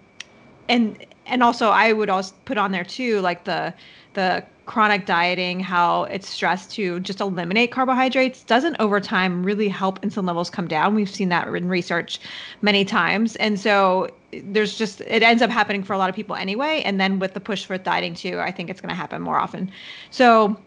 [0.69, 3.73] and and also i would also put on there too like the
[4.13, 10.01] the chronic dieting, how it's stressed to just eliminate carbohydrates, doesn't over time really help
[10.01, 10.95] insulin levels come down.
[10.95, 12.19] We've seen that in research
[12.61, 13.35] many times.
[13.37, 14.09] And so
[14.43, 16.81] there's just, it ends up happening for a lot of people anyway.
[16.85, 19.37] And then with the push for dieting too, I think it's going to happen more
[19.37, 19.71] often.
[20.11, 20.57] So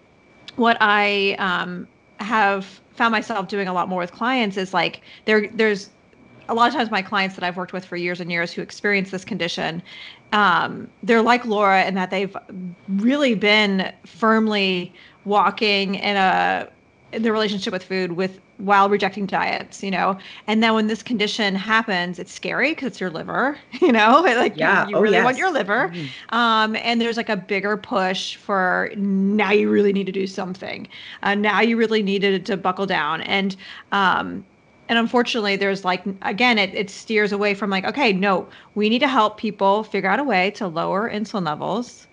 [0.57, 1.87] what I um,
[2.21, 5.91] have found myself doing a lot more with clients is like there, there's,
[6.51, 8.63] a lot of times my clients that I've worked with for years and years who
[8.63, 9.83] experience this condition
[10.33, 12.37] um, they're like Laura in that they've
[12.89, 14.93] really been firmly
[15.25, 16.69] walking in a
[17.13, 20.19] the relationship with food with while rejecting diets, you know.
[20.47, 24.57] And then when this condition happens, it's scary because it's your liver, you know, like
[24.57, 24.85] yeah.
[24.85, 25.25] you, you oh, really yes.
[25.25, 25.89] want your liver.
[25.89, 26.35] Mm-hmm.
[26.35, 30.89] Um, and there's like a bigger push for now you really need to do something.
[31.23, 33.23] Uh, now you really needed to buckle down.
[33.23, 33.57] And
[33.93, 34.45] um,
[34.89, 39.01] and unfortunately there's like again it, it steers away from like okay no we need
[39.01, 42.07] to help people figure out a way to lower insulin levels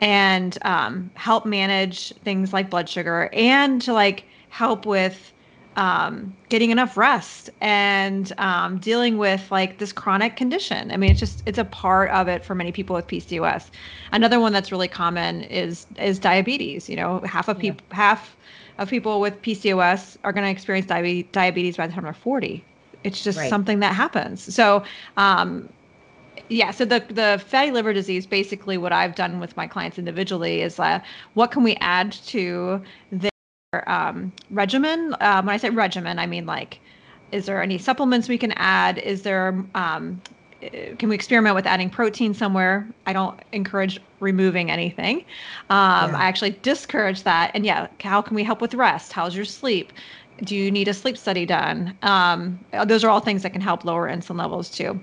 [0.00, 4.24] and um, help manage things like blood sugar and to like
[4.58, 5.32] help with
[5.76, 10.90] um, getting enough rest and um, dealing with like this chronic condition.
[10.90, 13.70] I mean, it's just it's a part of it for many people with PCOS.
[14.10, 16.88] Another one that's really common is is diabetes.
[16.88, 17.96] You know, half of people yeah.
[17.96, 18.36] half
[18.78, 22.64] of people with PCOS are going to experience diabetes by the time they're 40.
[23.04, 23.48] It's just right.
[23.48, 24.52] something that happens.
[24.52, 24.82] So,
[25.16, 25.68] um,
[26.48, 30.62] yeah, so the the fatty liver disease, basically, what I've done with my clients individually
[30.62, 30.98] is uh,
[31.34, 33.30] what can we add to their
[33.86, 35.14] um, regimen?
[35.20, 36.80] Um, when I say regimen, I mean like,
[37.32, 38.98] is there any supplements we can add?
[38.98, 40.22] Is there um,
[40.98, 42.88] can we experiment with adding protein somewhere?
[43.06, 45.18] I don't encourage removing anything.
[45.70, 46.16] Um, yeah.
[46.16, 47.52] I actually discourage that.
[47.54, 49.12] And yeah, how can we help with rest?
[49.12, 49.92] How's your sleep?
[50.42, 51.96] Do you need a sleep study done?
[52.02, 54.98] Um, those are all things that can help lower insulin levels too.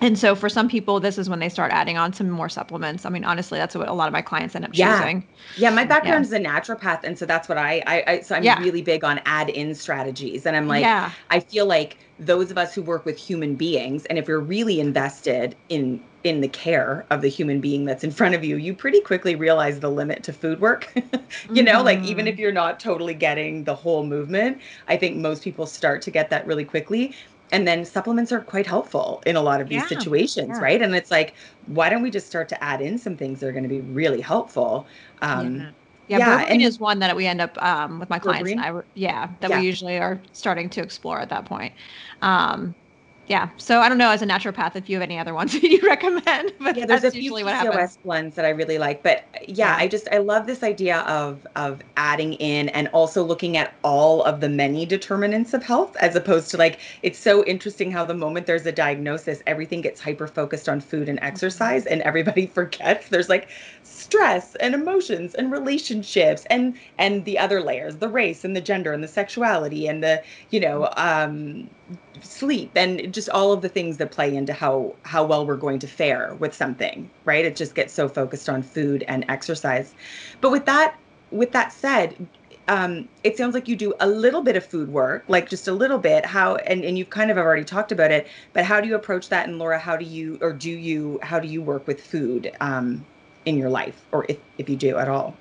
[0.00, 3.06] And so for some people, this is when they start adding on some more supplements.
[3.06, 4.98] I mean, honestly, that's what a lot of my clients end up yeah.
[4.98, 5.26] choosing.
[5.56, 6.28] Yeah, my background yeah.
[6.28, 8.58] is a naturopath, and so that's what I, I, I so I'm yeah.
[8.60, 10.44] really big on add-in strategies.
[10.44, 11.10] And I'm like, yeah.
[11.30, 14.80] I feel like those of us who work with human beings, and if you're really
[14.80, 18.74] invested in in the care of the human being that's in front of you, you
[18.74, 20.90] pretty quickly realize the limit to food work.
[20.96, 21.64] you mm-hmm.
[21.64, 22.42] know, like even if mm-hmm.
[22.42, 26.44] you're not totally getting the whole movement, I think most people start to get that
[26.44, 27.14] really quickly
[27.52, 30.60] and then supplements are quite helpful in a lot of these yeah, situations yeah.
[30.60, 31.34] right and it's like
[31.66, 33.80] why don't we just start to add in some things that are going to be
[33.80, 34.86] really helpful
[35.22, 35.70] um, yeah.
[36.08, 38.48] Yeah, yeah and is one that we end up um, with my clients.
[38.52, 41.74] And I, yeah, that we usually are starting to explore at that point.
[42.22, 42.76] Um,
[43.28, 43.48] yeah.
[43.56, 45.80] So I don't know as a naturopath if you have any other ones that you
[45.84, 49.02] recommend, but yeah, there's a few PCOS ones that I really like.
[49.02, 53.24] But yeah, yeah, I just I love this idea of of adding in and also
[53.24, 57.44] looking at all of the many determinants of health as opposed to like it's so
[57.44, 61.84] interesting how the moment there's a diagnosis, everything gets hyper focused on food and exercise
[61.86, 63.48] and everybody forgets there's like
[63.82, 68.92] stress and emotions and relationships and and the other layers, the race and the gender
[68.92, 71.68] and the sexuality and the, you know, um
[72.22, 75.80] sleep and just all of the things that play into how how well we're going
[75.80, 77.44] to fare with something right?
[77.44, 79.94] It just gets so focused on food and exercise.
[80.40, 80.96] But with that
[81.32, 82.14] with that said
[82.68, 85.72] um, it sounds like you do a little bit of food work like just a
[85.72, 86.26] little bit.
[86.26, 89.30] How and, and you've kind of already talked about it but how do you approach
[89.30, 89.48] that?
[89.48, 93.04] And laura how do you or do you how do you work with food um,
[93.46, 95.34] in your life or if, if you do at all?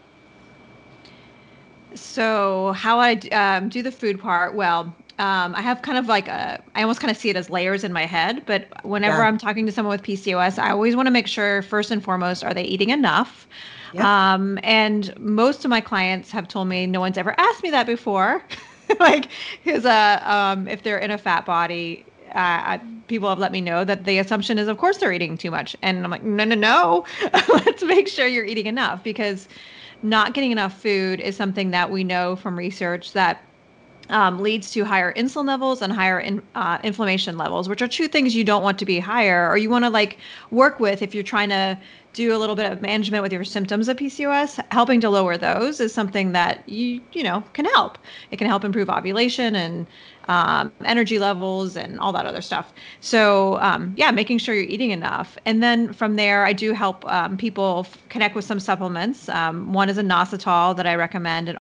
[1.93, 6.27] So how i um, do the food part well um, I have kind of like
[6.27, 8.43] a, I almost kind of see it as layers in my head.
[8.45, 9.27] But whenever yeah.
[9.27, 12.43] I'm talking to someone with PCOS, I always want to make sure, first and foremost,
[12.43, 13.47] are they eating enough?
[13.93, 14.33] Yeah.
[14.33, 17.85] Um, and most of my clients have told me no one's ever asked me that
[17.85, 18.43] before.
[18.99, 19.29] like,
[19.63, 23.85] because uh, um, if they're in a fat body, uh, people have let me know
[23.85, 25.77] that the assumption is, of course, they're eating too much.
[25.81, 27.05] And I'm like, no, no, no.
[27.47, 29.47] Let's make sure you're eating enough because
[30.03, 33.41] not getting enough food is something that we know from research that
[34.09, 38.07] um, leads to higher insulin levels and higher in, uh, inflammation levels, which are two
[38.07, 40.17] things you don't want to be higher or you want to like
[40.51, 41.77] work with if you're trying to
[42.13, 44.63] do a little bit of management with your symptoms of PCOS.
[44.71, 47.97] Helping to lower those is something that you you know can help.
[48.31, 49.85] It can help improve ovulation and
[50.27, 52.73] um, energy levels and all that other stuff.
[53.01, 57.05] So um, yeah, making sure you're eating enough, and then from there, I do help
[57.11, 59.29] um, people f- connect with some supplements.
[59.29, 61.57] Um, one is a inositol that I recommend, and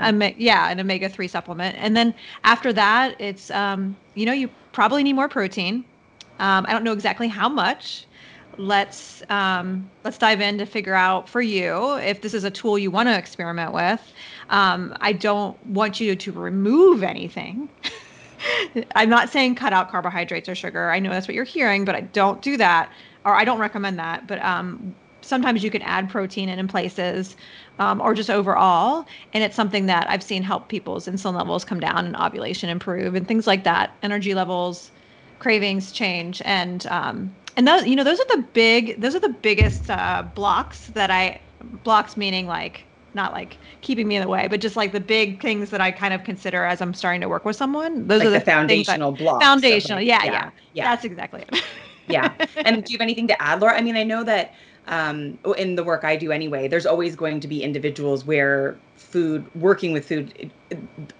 [0.00, 1.76] an, yeah, an omega three supplement.
[1.78, 5.84] And then after that, it's um, you know you probably need more protein.
[6.40, 8.06] Um, I don't know exactly how much.
[8.58, 12.78] Let's um, let's dive in to figure out for you if this is a tool
[12.78, 14.12] you want to experiment with.
[14.50, 17.70] Um, I don't want you to remove anything.
[18.94, 20.90] I'm not saying cut out carbohydrates or sugar.
[20.90, 22.92] I know that's what you're hearing, but I don't do that,
[23.24, 24.26] or I don't recommend that.
[24.26, 27.36] But um, sometimes you can add protein in, in places
[27.78, 29.06] um, or just overall.
[29.32, 33.14] And it's something that I've seen help people's insulin levels come down and ovulation improve
[33.14, 33.94] and things like that.
[34.02, 34.90] Energy levels,
[35.38, 36.40] cravings change.
[36.44, 40.24] And, um, and those, you know, those are the big, those are the biggest uh,
[40.34, 41.40] blocks that I,
[41.82, 42.84] blocks meaning like,
[43.14, 45.92] not like keeping me in the way, but just like the big things that I
[45.92, 48.08] kind of consider as I'm starting to work with someone.
[48.08, 49.44] Those like are the, the foundational blocks.
[49.44, 50.00] Foundational.
[50.00, 50.84] Yeah, yeah, yeah, yeah.
[50.90, 51.62] That's exactly it.
[52.08, 52.34] yeah.
[52.56, 53.76] And do you have anything to add, Laura?
[53.76, 54.54] I mean, I know that
[54.86, 59.46] um, in the work I do anyway, there's always going to be individuals where food,
[59.54, 60.52] working with food,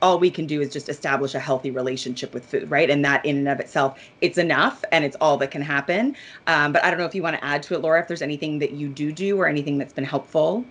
[0.02, 2.90] all we can do is just establish a healthy relationship with food, right?
[2.90, 6.16] And that in and of itself, it's enough and it's all that can happen.
[6.46, 8.22] Um, but I don't know if you want to add to it, Laura, if there's
[8.22, 10.64] anything that you do do or anything that's been helpful.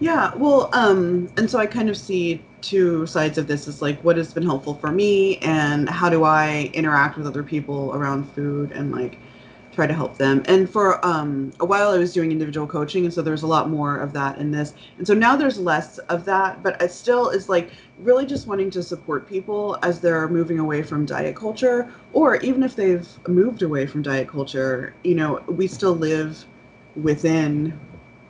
[0.00, 4.02] Yeah, well, um, and so I kind of see two sides of this is like
[4.02, 8.24] what has been helpful for me and how do I interact with other people around
[8.24, 9.18] food and like
[9.80, 10.42] try to help them.
[10.44, 13.70] And for um, a while, I was doing individual coaching, and so there's a lot
[13.70, 14.74] more of that in this.
[14.98, 18.70] And so now there's less of that, but it still is like really just wanting
[18.72, 23.62] to support people as they're moving away from diet culture, or even if they've moved
[23.62, 26.44] away from diet culture, you know, we still live
[26.96, 27.72] within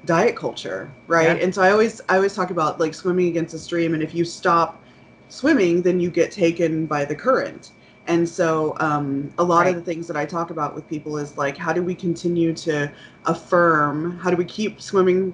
[0.05, 1.37] diet culture, right?
[1.37, 1.43] Yeah.
[1.43, 4.15] And so I always I always talk about like swimming against a stream, and if
[4.15, 4.81] you stop
[5.29, 7.73] swimming, then you get taken by the current
[8.07, 9.69] and so um, a lot right.
[9.69, 12.53] of the things that I talk about with people is like, how do we continue
[12.55, 12.91] to
[13.27, 14.19] affirm?
[14.19, 15.33] How do we keep swimming,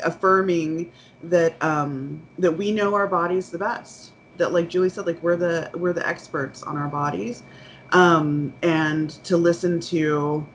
[0.00, 0.92] affirming
[1.24, 4.12] that um, that we know our bodies the best?
[4.36, 7.42] That, like Julie said, like we're the we're the experts on our bodies,
[7.90, 10.46] um, and to listen to.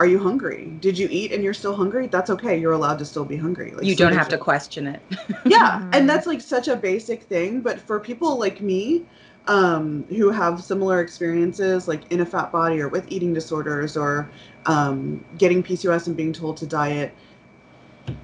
[0.00, 0.76] Are you hungry?
[0.78, 2.06] Did you eat and you're still hungry?
[2.06, 2.56] That's okay.
[2.56, 3.72] You're allowed to still be hungry.
[3.72, 5.02] Like, you don't have to question it.
[5.44, 7.60] yeah, and that's like such a basic thing.
[7.62, 9.06] But for people like me,
[9.48, 14.30] um, who have similar experiences, like in a fat body or with eating disorders or
[14.66, 17.14] um, getting PCOS and being told to diet,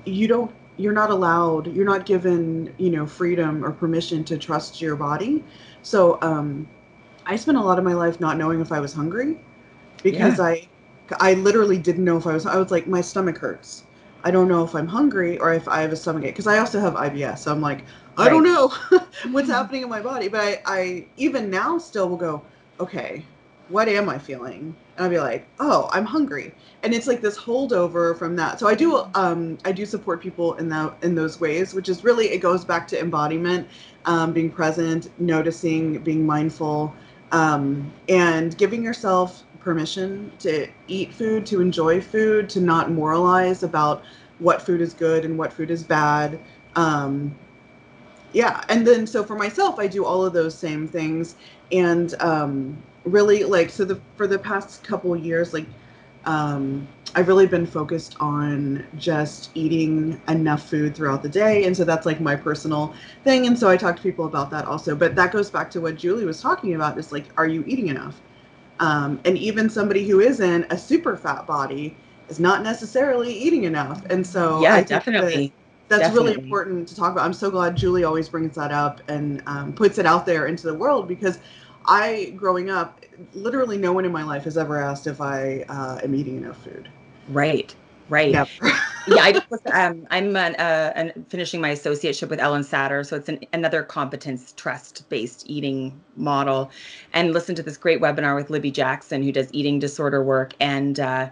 [0.05, 4.83] you don't, you're not allowed, you're not given, you know, freedom or permission to trust
[4.83, 5.43] your body.
[5.83, 6.69] So um,
[7.25, 9.39] I spent a lot of my life not knowing if I was hungry
[10.03, 10.45] because yeah.
[10.45, 10.69] I,
[11.21, 12.45] I literally didn't know if I was.
[12.45, 13.85] I was like, my stomach hurts.
[14.25, 16.59] I don't know if I'm hungry or if I have a stomach ache because I
[16.59, 17.39] also have IBS.
[17.39, 17.85] So I'm like,
[18.17, 18.73] I don't know
[19.31, 20.29] what's happening in my body.
[20.29, 22.43] But I, I even now still will go,
[22.81, 23.23] okay,
[23.69, 24.75] what am I feeling?
[24.97, 26.55] And I'll be like, oh, I'm hungry.
[26.83, 28.59] And it's like this holdover from that.
[28.59, 32.03] So I do um I do support people in that in those ways, which is
[32.03, 33.69] really it goes back to embodiment,
[34.07, 36.95] um, being present, noticing, being mindful,
[37.33, 44.05] um, and giving yourself permission to eat food, to enjoy food, to not moralize about
[44.39, 46.39] what food is good and what food is bad.
[46.77, 47.35] Um,
[48.33, 51.37] yeah, and then so for myself, I do all of those same things,
[51.71, 55.67] and um, really like so the for the past couple years, like
[56.25, 61.65] um, I've really been focused on just eating enough food throughout the day.
[61.65, 63.47] And so that's like my personal thing.
[63.47, 64.97] And so I talk to people about that also.
[64.97, 67.89] But that goes back to what Julie was talking about is like, are you eating
[67.89, 68.21] enough?
[68.81, 71.97] Um, and even somebody who isn't a super fat body
[72.29, 74.05] is not necessarily eating enough.
[74.07, 75.49] And so yeah, I definitely.
[75.49, 75.53] That
[75.89, 76.33] that's definitely.
[76.33, 77.25] really important to talk about.
[77.25, 80.67] I'm so glad Julie always brings that up and um, puts it out there into
[80.67, 81.39] the world because
[81.87, 83.01] I, growing up,
[83.35, 86.63] literally no one in my life has ever asked if I uh, am eating enough
[86.63, 86.89] food.
[87.29, 87.75] Right.
[88.09, 88.35] Right.
[89.07, 93.17] Yeah, I just, um, I'm an, uh, an, finishing my associateship with Ellyn Satter, so
[93.17, 96.71] it's an, another competence trust-based eating model,
[97.13, 101.01] and listen to this great webinar with Libby Jackson, who does eating disorder work, and
[101.01, 101.29] uh,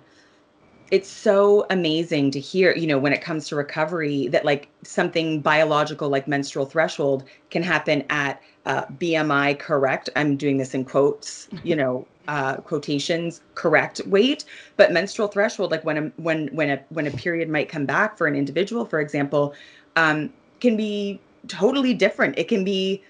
[0.92, 5.40] it's so amazing to hear, you know, when it comes to recovery, that like something
[5.40, 10.10] biological like menstrual threshold can happen at uh, BMI correct.
[10.16, 14.44] I'm doing this in quotes, you know, uh, quotations correct weight.
[14.76, 18.18] But menstrual threshold like when a when when a when a period might come back
[18.18, 19.54] for an individual for example
[19.96, 20.30] um,
[20.60, 21.18] can be
[21.48, 22.38] totally different.
[22.38, 23.02] It can be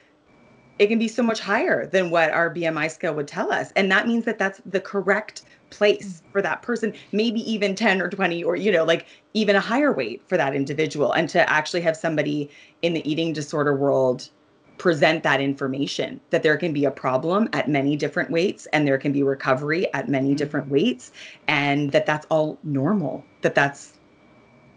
[0.78, 3.72] it can be so much higher than what our bmi scale would tell us.
[3.74, 5.42] And that means that that's the correct
[5.72, 9.60] place for that person maybe even 10 or 20 or you know like even a
[9.60, 12.50] higher weight for that individual and to actually have somebody
[12.82, 14.30] in the eating disorder world
[14.78, 18.98] present that information that there can be a problem at many different weights and there
[18.98, 20.36] can be recovery at many Mm-hmm.
[20.36, 21.12] different weights
[21.48, 24.00] and that that's all normal that that's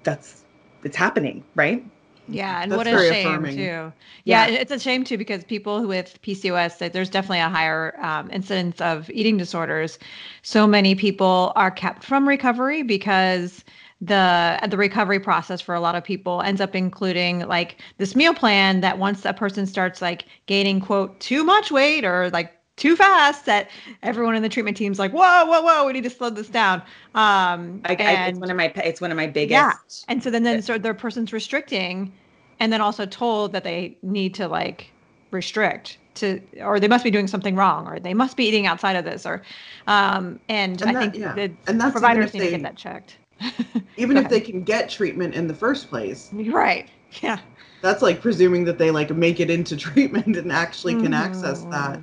[0.04, 0.46] that's
[0.84, 1.86] it's happening right
[2.28, 3.56] Yeah, and That's what a shame affirming.
[3.56, 3.94] too.
[4.26, 4.48] Yeah, Yeah.
[4.48, 9.10] it's a shame too because people with PCOS, there's definitely a higher um, incidence of
[9.12, 10.00] eating disorders.
[10.42, 13.64] So many people are kept from recovery because
[14.02, 18.34] the the recovery process for a lot of people ends up including like this meal
[18.34, 22.96] plan that once a person starts like gaining quote too much weight or like too
[22.96, 23.70] fast that
[24.04, 26.82] everyone in the treatment team's like whoa whoa whoa we need to slow this down
[27.14, 29.74] um I, I, it's and- one of my it's one of my biggest Yeah.
[30.10, 32.12] and so then then so their person's restricting
[32.60, 34.92] and then also told that they need to like
[35.32, 38.96] restrict to or they must be doing something wrong or they must be eating outside
[38.96, 39.42] of this or
[39.88, 41.34] um and, And I that- think yeah.
[41.34, 43.18] the And that's providers need to get that checked.
[43.98, 46.88] Even if they can get treatment in the first place, right.
[47.22, 47.40] Yeah.
[47.82, 52.00] that's like presuming that they like make it into treatment and actually can access that.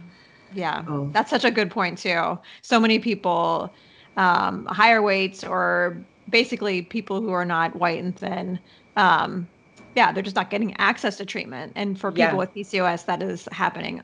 [0.55, 0.85] Yeah.
[0.89, 1.11] Oh.
[1.13, 2.39] That's such a good point too.
[2.63, 3.75] So many people
[4.17, 8.61] um higher weights or basically people who are not white and thin
[8.97, 9.49] um
[9.95, 11.73] yeah, they're just not getting access to treatment.
[11.77, 12.35] And for people Yeah.
[12.35, 14.03] with PCOS that is happening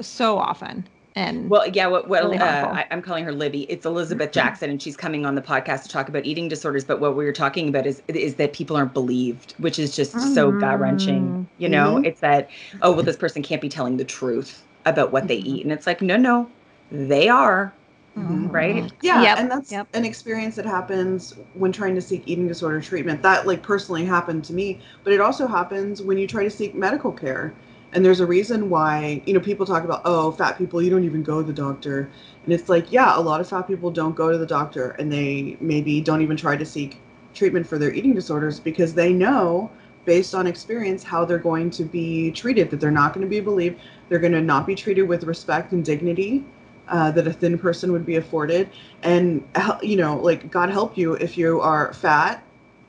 [0.00, 0.88] so often.
[1.14, 2.66] And Well, yeah, what, what Really uh.
[2.66, 3.62] I, I'm calling her Libby.
[3.70, 6.84] It's Elizabeth Jackson, and she's coming on the podcast to talk about eating disorders.
[6.84, 10.20] But what we were talking about is is that people aren't believed, which is just
[10.20, 11.38] so gut wrenching.
[11.56, 12.06] You know, Mhm.
[12.06, 12.50] it's that
[12.82, 15.86] oh well, this person can't be telling the truth about what they eat, and it's
[15.86, 16.48] like no, no,
[16.90, 17.74] they are.
[18.18, 18.50] Mhm.
[18.50, 18.90] Right?
[19.02, 19.88] Yeah, Yep, and that's yep.
[19.92, 23.22] an experience that happens when trying to seek eating disorder treatment.
[23.22, 26.74] That like personally happened to me, but it also happens when you try to seek
[26.74, 27.54] medical care.
[27.92, 31.04] And there's a reason why, you know, people talk about, oh, fat people, you don't
[31.04, 32.10] even go to the doctor.
[32.44, 35.12] And it's like, yeah, a lot of fat people don't go to the doctor and
[35.12, 37.00] they maybe don't even try to seek
[37.34, 39.70] treatment for their eating disorders because they know
[40.04, 43.40] based on experience how they're going to be treated, that they're not going to be
[43.40, 43.78] believed,
[44.08, 46.44] they're going to not be treated with respect and dignity
[46.88, 48.70] uh, that a thin person would be afforded.
[49.02, 49.46] And,
[49.82, 52.42] you know, like, God help you if you are fat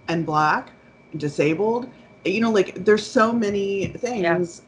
[0.07, 0.71] and black,
[1.11, 1.89] and disabled.
[2.25, 4.61] You know, like, there's so many things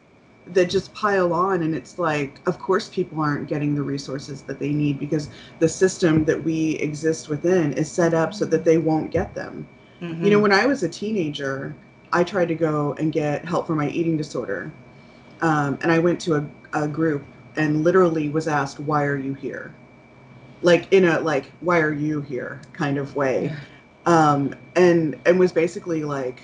[0.48, 1.62] that just pile on.
[1.62, 5.28] And it's like, of course, people aren't getting the resources that they need because
[5.60, 9.68] the system that we exist within is set up so that they won't get them.
[10.00, 10.24] Mm-hmm.
[10.24, 11.76] You know, when I was a teenager,
[12.12, 14.72] I tried to go and get help for my eating disorder.
[15.40, 17.24] Um, and I went to a, a group
[17.56, 19.74] and literally was asked, Why are you here?
[20.62, 23.54] Like in a like, why are you here kind of way.
[24.06, 26.42] Um, and and was basically like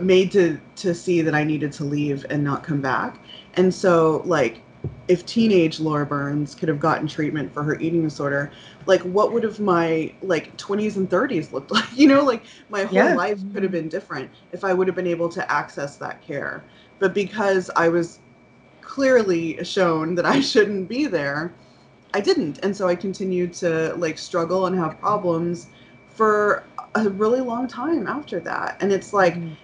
[0.00, 3.18] made to to see that I needed to leave and not come back.
[3.54, 4.62] And so like
[5.08, 8.52] if teenage Laura Burns could have gotten treatment for her eating disorder,
[8.86, 11.84] like what would have my like 20s and 30s looked like?
[11.96, 13.14] You know, like my whole Yeah.
[13.14, 16.64] life could have been different if I would have been able to access that care.
[16.98, 18.20] But because I was
[18.80, 21.58] clearly shown that I shouldn't be there,
[22.14, 22.58] I didn't.
[22.62, 25.68] And so I continued to like struggle and have problems
[26.08, 28.76] for a really long time after that.
[28.80, 29.56] And it's like mm.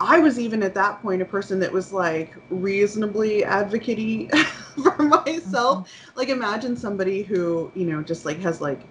[0.00, 4.30] I was even at that point a person that was like reasonably advocate
[4.82, 5.80] for myself.
[5.80, 6.18] Mm-hmm.
[6.18, 8.88] Like imagine somebody who, you know, just like has like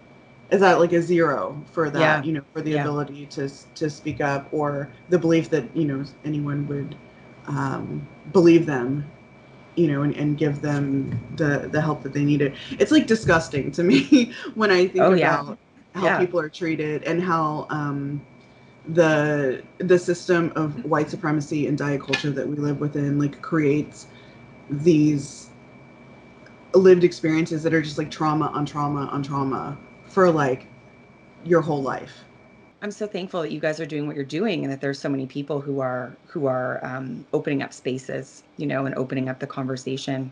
[0.49, 2.23] is that like a zero for that, Yeah.
[2.23, 2.81] you know, for the Yeah.
[2.81, 6.97] ability to to speak up or the belief that, you know, anyone would
[7.47, 9.05] um, believe them
[9.75, 12.53] you know, and, and give them the the help that they needed.
[12.79, 15.55] It's like disgusting to me when I think Oh, about yeah.
[15.93, 16.19] how Yeah.
[16.19, 18.21] people are treated and how um,
[18.87, 24.07] the the system of white supremacy and diet culture that we live within like creates
[24.69, 25.49] these
[26.73, 30.67] lived experiences that are just like trauma on trauma on trauma for like
[31.45, 32.24] your whole life.
[32.85, 35.09] I'm so thankful that you guys are doing what you're doing and that there's so
[35.09, 39.39] many people who are who are um, opening up spaces, you know, and opening up
[39.39, 40.31] the conversation.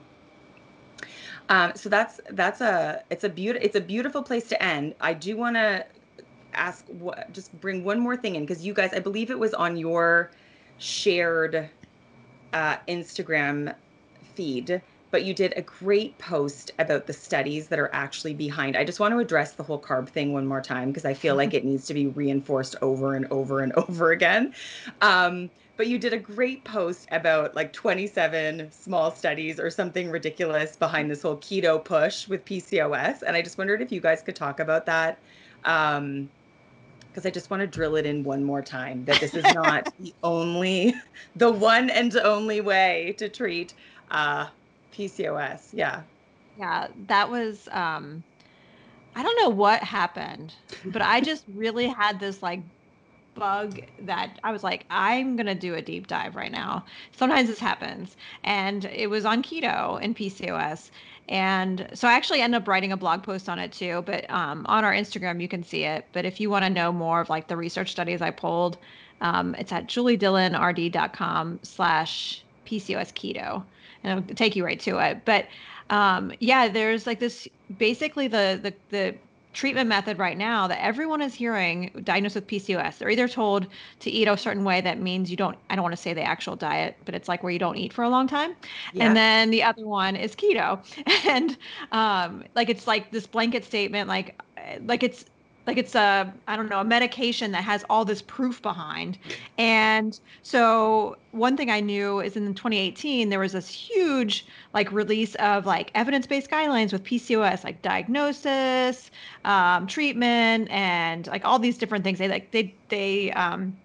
[1.49, 4.93] Um, so that's that's a it's a beautiful it's a beautiful place to end.
[5.01, 5.83] I do want to
[6.53, 9.55] ask what just bring one more thing in because you guys I believe it was
[9.55, 10.29] on your
[10.77, 11.71] shared
[12.53, 13.73] uh, Instagram
[14.35, 14.79] feed,
[15.13, 18.75] but you did a great post about the studies that are actually behind.
[18.75, 21.35] I just want to address the whole carb thing one more time because I feel
[21.35, 24.55] like it needs to be reinforced over and over and over again.
[25.01, 30.75] Um, but you did a great post about like 27 small studies or something ridiculous
[30.75, 33.21] behind this whole keto push with PCOS.
[33.21, 35.19] And I just wondered if you guys could talk about that.
[35.63, 36.27] Um,
[37.07, 39.93] because I just want to drill it in one more time that this is not
[39.99, 40.95] the only,
[41.35, 43.75] the one and only way to treat
[44.09, 44.47] uh,
[44.93, 45.69] PCOS.
[45.73, 46.01] Yeah.
[46.57, 48.23] Yeah, that was um
[49.15, 50.53] I don't know what happened,
[50.85, 52.61] but I just really had this like
[53.35, 56.85] bug that I was like, I'm gonna do a deep dive right now.
[57.11, 58.15] Sometimes this happens.
[58.43, 60.89] And it was on keto and PCOS.
[61.29, 64.65] And so I actually ended up writing a blog post on it too, but um,
[64.67, 66.05] on our Instagram you can see it.
[66.11, 68.77] But if you want to know more of like the research studies I pulled,
[69.21, 73.63] um, it's at juliedillonrd.com slash PCOS keto.
[74.03, 75.23] And it'll take you right to it.
[75.25, 75.47] But
[75.89, 77.47] um, yeah, there's like this
[77.77, 79.15] basically the the the
[79.53, 82.97] treatment method right now that everyone is hearing diagnosed with PCOS.
[82.97, 83.67] They're either told
[83.99, 86.23] to eat a certain way that means you don't, I don't want to say the
[86.23, 88.55] actual diet, but it's like where you don't eat for a long time.
[88.93, 89.05] Yeah.
[89.05, 90.79] And then the other one is keto.
[91.25, 91.57] And
[91.91, 94.39] um, like it's like this blanket statement, like
[94.85, 95.25] like it's
[95.65, 99.17] like it's a I don't know a medication that has all this proof behind.
[99.57, 105.35] And so one thing I knew is in 2018 there was this huge like release
[105.35, 109.09] of like evidence-based guidelines with PCOS, like diagnosis,
[109.45, 112.19] um, treatment, and like all these different things.
[112.19, 113.75] They like they they um,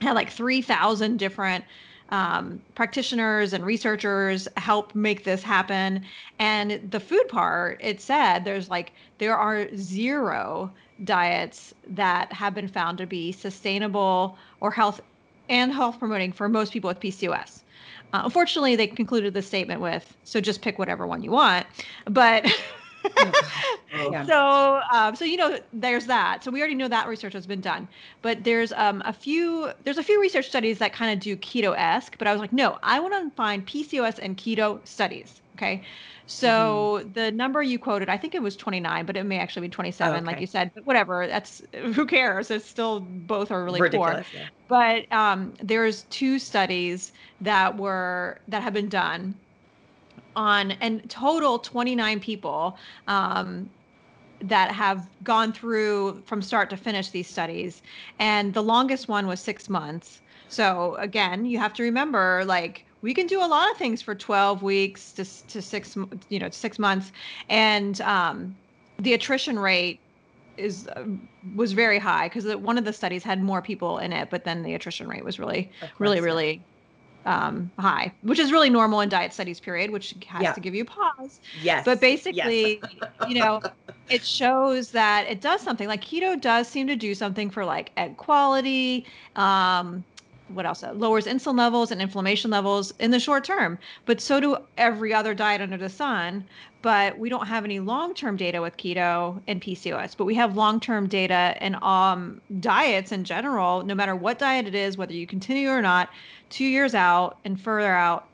[0.00, 1.64] had like 3,000 different
[2.10, 6.04] um, practitioners and researchers help make this happen.
[6.38, 10.70] And the food part, it said there's like there are zero
[11.04, 15.00] diets that have been found to be sustainable or health
[15.48, 17.62] and health promoting for most people with PCOS.
[18.12, 21.66] Uh, unfortunately, they concluded the statement with "so just pick whatever one you want,"
[22.06, 22.46] but.
[24.10, 24.24] Yeah.
[24.24, 26.42] So, um, so you know, there's that.
[26.42, 27.88] So we already know that research has been done,
[28.22, 32.16] but there's um, a few there's a few research studies that kind of do keto-esque.
[32.18, 35.41] But I was like, no, I want to find PCOS and keto studies.
[35.62, 35.82] Okay,
[36.26, 39.70] so the number you quoted, I think it was 29, but it may actually be
[39.70, 40.40] 27, like okay.
[40.40, 40.72] you said.
[40.74, 41.62] But whatever, that's
[41.94, 42.50] who cares?
[42.50, 44.48] It's still both are really poor Yeah.
[44.68, 49.34] but um, there's two studies that were that have been done
[50.34, 53.68] on and total 29 people um,
[54.40, 57.82] that have gone through from start to finish these studies
[58.18, 63.14] and the longest one was six months so again you have to remember like we
[63.14, 65.96] can do a lot of things for 12 weeks to, to six
[66.28, 67.12] you know six months
[67.48, 68.56] and um,
[68.98, 70.00] the attrition rate
[70.56, 71.04] is uh,
[71.54, 74.62] was very high because one of the studies had more people in it but then
[74.62, 76.66] the attrition rate was really really really
[77.24, 80.52] um, high which is really normal in diet studies period which has Yeah.
[80.52, 81.84] to give you pause Yes.
[81.84, 82.00] but yes.
[82.00, 82.80] basically
[83.28, 83.62] you know
[84.08, 87.92] it shows that it does something like keto does seem to do something for like
[87.96, 90.04] egg quality um
[90.54, 94.40] what else Uh, lowers insulin levels and inflammation levels in the short term but so
[94.40, 96.44] do every other diet under the sun.
[96.82, 101.06] But we don't have any long-term data with keto and pcos but we have long-term
[101.06, 105.68] data and um, diets in general no matter what diet it is whether you continue
[105.70, 106.10] or not
[106.50, 108.26] two years out and further out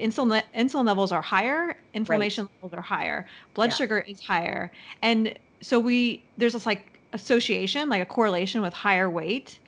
[0.00, 3.76] insulin insulin levels are higher inflammation levels are higher blood Yeah.
[3.76, 4.72] sugar is higher.
[5.02, 9.58] And so we there's this like association like a correlation with higher weight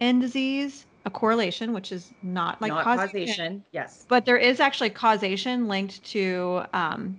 [0.00, 3.64] and disease a correlation which is not like Not causation, causation.
[3.72, 4.04] Yes.
[4.08, 7.18] but there is actually causation linked to um,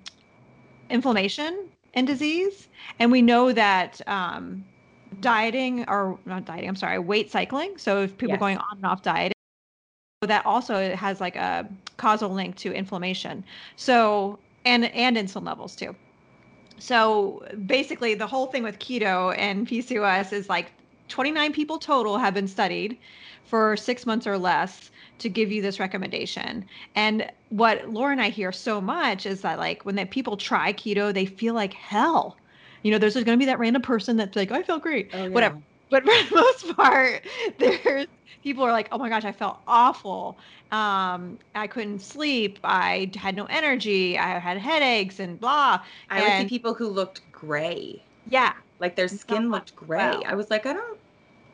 [0.90, 2.68] inflammation and disease
[3.00, 4.64] and we know that um,
[5.22, 8.40] dieting or not dieting i'm sorry weight cycling so if people Yes.
[8.40, 9.34] going on and off diet
[10.22, 13.44] that also has like a causal link to inflammation
[13.78, 15.96] so and and insulin levels too
[16.78, 20.72] so basically the whole thing with keto and pcos is like
[21.08, 22.98] 29 people total have been studied
[23.46, 26.66] for six months or less to give you this recommendation.
[26.96, 30.74] And what Laura and I hear so much is that like when that people try
[30.74, 32.38] keto, they feel like hell.
[32.84, 35.24] You know, there's going to be that random person that's like, I feel great, oh,
[35.24, 35.30] yeah.
[35.30, 35.62] whatever.
[35.90, 37.26] But for the most part,
[37.58, 38.08] there's
[38.44, 40.38] people are like, oh my gosh, I felt awful.
[40.72, 42.60] Um, I couldn't sleep.
[42.64, 44.18] I had no energy.
[44.18, 45.82] I had headaches and blah.
[46.10, 48.04] I and, would see people who looked gray.
[48.30, 48.54] Yeah.
[48.80, 50.20] Like their skin looked gray.
[50.26, 51.00] I was like, I don't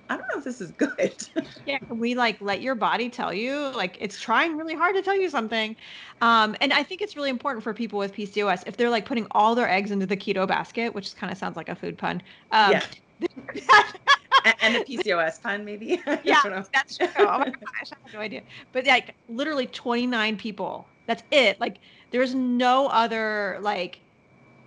[0.09, 1.15] I don't know if this is good.
[1.65, 3.71] yeah, we like let your body tell you?
[3.74, 5.76] Like it's trying really hard to tell you something.
[6.21, 9.28] Um, and I think it's really important for people with PCOS if they're like putting
[9.32, 12.21] all their eggs into the keto basket, which kind of sounds like a food pun.
[12.51, 12.86] Um, yeah.
[14.61, 16.01] and, the PCOS pun, maybe.
[16.24, 17.07] yeah, that's true.
[17.17, 18.41] Oh my gosh, I have no idea.
[18.74, 20.88] But like literally 29 people.
[21.07, 21.59] That's it.
[21.59, 21.78] Like
[22.11, 24.03] there's no other like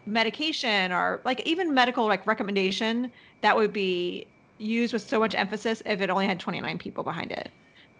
[0.07, 3.11] medication or like even medical like recommendation
[3.43, 4.27] that would be
[4.59, 7.51] used with so much emphasis if it only had 29 people behind it.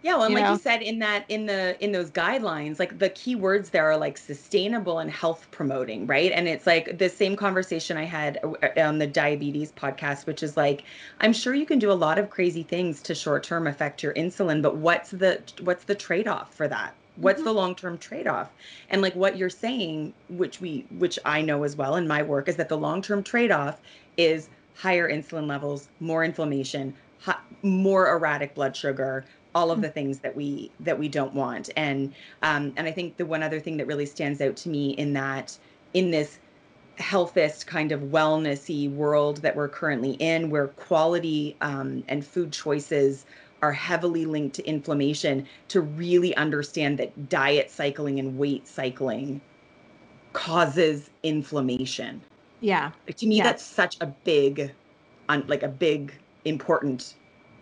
[0.03, 0.53] Yeah, well, and you like know?
[0.53, 3.97] you said in that in the in those guidelines, like the key words there are
[3.97, 6.31] like sustainable and health promoting, right?
[6.31, 10.55] And it's like the same conversation I had uh, on the diabetes podcast, which is
[10.55, 10.83] like,
[11.19, 14.13] I'm sure you can do a lot of crazy things to short term affect your
[14.13, 16.93] insulin, but what's the what's the trade off for that?
[17.17, 17.45] What's mm-hmm.
[17.45, 18.51] the long term trade off?
[18.89, 22.47] And like what you're saying, which we which I know as well in my work,
[22.47, 23.79] is that the long term trade off
[24.17, 26.93] is higher insulin levels, more inflammation,
[27.63, 29.83] more erratic blood sugar, all of hmm.
[29.83, 31.69] the things that we that we don't want.
[31.75, 32.13] And
[32.43, 35.13] um, and I think the one other thing that really stands out to me in
[35.13, 35.57] that
[35.93, 36.39] in this
[36.99, 43.25] healthist kind of wellnessy world that we're currently in, where quality um, and food choices
[43.61, 49.41] are heavily linked to inflammation, to really understand that diet cycling and weight cycling
[50.33, 52.21] causes inflammation.
[52.59, 52.91] Yeah.
[53.07, 53.43] Like, to me, yeah.
[53.43, 54.71] that's such a big,
[55.29, 56.13] un, like a big
[56.45, 57.15] important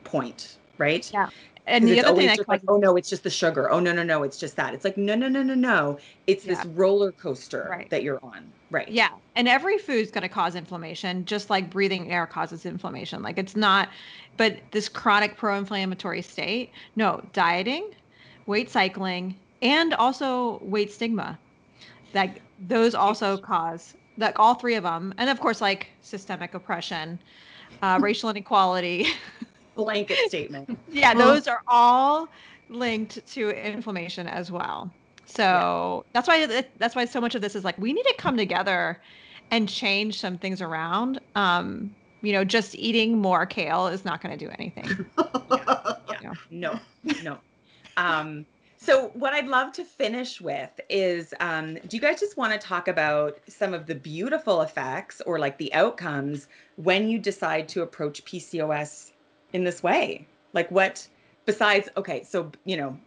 [0.03, 1.09] point, right?
[1.13, 1.29] Yeah.
[1.67, 3.71] And the other thing that like, oh no, it's just the sugar.
[3.71, 4.73] Oh no, no, no, it's just that.
[4.73, 5.97] It's like no, no, no, no, no.
[6.27, 6.55] It's yeah.
[6.55, 7.89] this roller coaster right.
[7.89, 8.87] that you're on, right?
[8.87, 13.23] Yeah, and every food's going to cause inflammation, just like breathing air causes inflammation.
[13.23, 13.89] Like it's not,
[14.37, 16.71] but this chronic pro-inflammatory state.
[16.95, 17.91] No, dieting,
[18.45, 21.39] weight cycling, and also weight stigma.
[22.13, 27.17] That those also cause like all three of them, and of course, like systemic oppression,
[27.81, 29.07] uh, racial inequality.
[29.75, 30.77] Blanket statement.
[30.91, 32.27] yeah, those are all
[32.69, 34.91] linked to inflammation as well.
[35.25, 35.43] So
[36.05, 36.09] yeah.
[36.13, 38.99] that's why that's why so much of this is like we need to come together
[39.51, 41.19] and change some things around.
[41.35, 45.05] Um, you know, just eating more kale is not going to do anything.
[45.51, 46.33] yeah, yeah.
[46.49, 46.79] No,
[47.23, 47.37] no.
[47.97, 48.45] Um,
[48.77, 52.59] so, what I'd love to finish with is um, do you guys just want to
[52.59, 57.81] talk about some of the beautiful effects or like the outcomes when you decide to
[57.81, 59.11] approach PCOS
[59.55, 60.27] in this way?
[60.53, 61.07] Like, what
[61.45, 62.97] besides, okay, so, you know,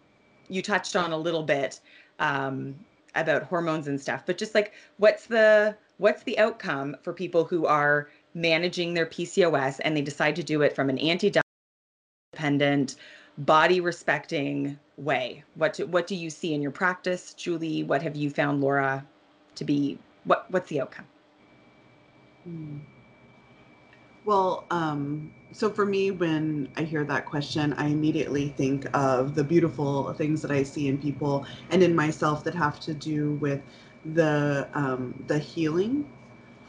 [0.49, 1.81] you touched on a little bit
[2.19, 2.75] um,
[3.15, 7.67] about hormones and stuff, but just like what's the what's the outcome for people who
[7.67, 11.33] are managing their PCOS and they decide to do it from an anti
[12.33, 12.97] dependent
[13.39, 18.17] body respecting way what do, what do you see in your practice julie what have
[18.17, 19.07] you found laura
[19.55, 21.07] to be what what's the outcome
[22.43, 22.79] hmm.
[24.29, 29.43] Well um so for me when i hear that question i immediately think of the
[29.43, 33.63] beautiful things that i see in people and in myself that have to do with
[34.15, 36.07] the um the healing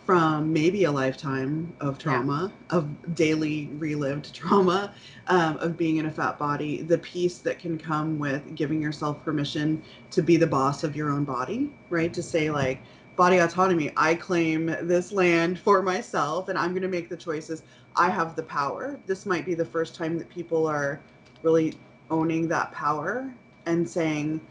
[0.05, 2.77] from maybe a lifetime of trauma, yeah.
[2.77, 4.95] of daily relived trauma,
[5.27, 9.23] um, of being in a fat body, the peace that can come with giving yourself
[9.23, 12.11] permission to be the boss of your own body, right?
[12.15, 12.81] To say, like,
[13.19, 17.63] body autonomy, I claim this land for myself and I'm going to make the choices.
[17.97, 18.99] I have the power.
[19.07, 21.01] This might be the first time that people are
[21.43, 21.75] really
[22.11, 23.33] owning that power
[23.67, 24.41] and saying,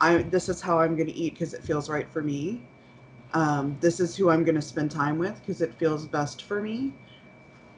[0.00, 2.62] I, this is how I'm going to eat because it feels right for me
[3.34, 6.62] um, this is who I'm going to spend time with because it feels best for
[6.62, 6.92] me.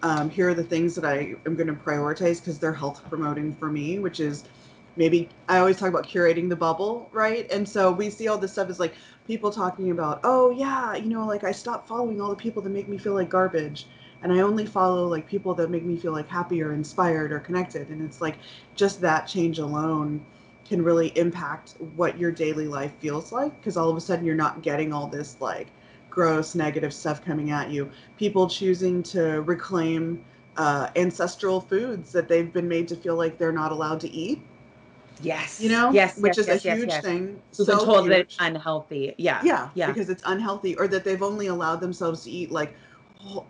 [0.03, 3.55] Um, here are the things that I am going to prioritize because they're health promoting
[3.55, 4.45] for me, which is
[5.01, 7.51] maybe I always talk about curating the bubble, right?
[7.51, 8.93] And so we see all this stuff as like
[9.27, 12.69] people talking about, oh, yeah, you know, like I stopped following all the people that
[12.69, 13.87] make me feel like garbage.
[14.23, 17.41] And I only follow like people that make me feel like happy or inspired or
[17.41, 17.89] connected.
[17.89, 18.37] And it's like
[18.75, 20.21] just that change alone
[20.69, 24.35] can really impact what your daily life feels like because all of a sudden you're
[24.35, 25.69] not getting all this like
[26.11, 30.23] gross negative stuff coming at you people choosing to reclaim
[30.57, 34.41] uh, ancestral foods that they've been made to feel like they're not allowed to eat
[35.23, 38.03] yes you know yes which yes, is yes, a huge yes, thing so been told
[38.05, 38.11] huge.
[38.11, 42.25] that it's unhealthy yeah yeah yeah because it's unhealthy or that they've only allowed themselves
[42.25, 42.75] to eat like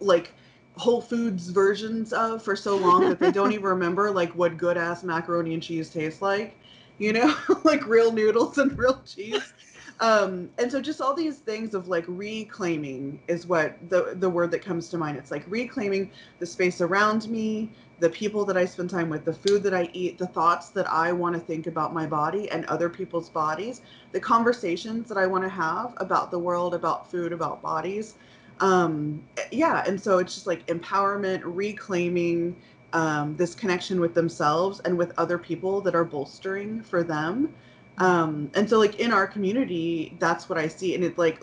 [0.00, 0.32] like
[0.76, 4.76] Whole Foods versions of for so long that they don't even remember like what good
[4.76, 6.56] ass macaroni and cheese tastes like.
[6.98, 9.52] You know, like real noodles and real cheese.
[10.00, 14.50] Um, and so just all these things of like reclaiming is what the the word
[14.52, 15.18] that comes to mind.
[15.18, 19.34] It's like reclaiming the space around me, the people that I spend time with, the
[19.34, 22.64] food that I eat, the thoughts that I want to think about my body and
[22.66, 23.82] other people's bodies,
[24.12, 28.14] the conversations that I want to have about the world, about food, about bodies.
[28.60, 29.22] Um,
[29.52, 32.56] yeah, and so it's just like empowerment, reclaiming
[32.94, 37.54] um, this connection with themselves and with other people that are bolstering for them.
[38.00, 41.42] Um, and so like in our community, that's what I see, and it's like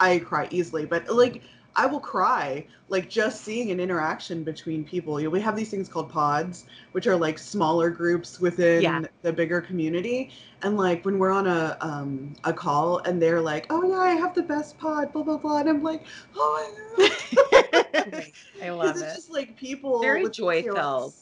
[0.00, 1.42] I cry easily, but like
[1.76, 5.20] I will cry like just seeing an interaction between people.
[5.20, 9.08] You know, we have these things called pods, which are like smaller groups within Yeah.
[9.22, 10.30] the bigger community.
[10.62, 14.10] And like when we're on a um a call and they're like, "Oh yeah, I
[14.14, 16.04] have the best pod," blah blah blah, and I'm like,
[16.36, 19.22] "Oh my god!" I love it's it.
[19.22, 21.14] just like people Very with joy-filled.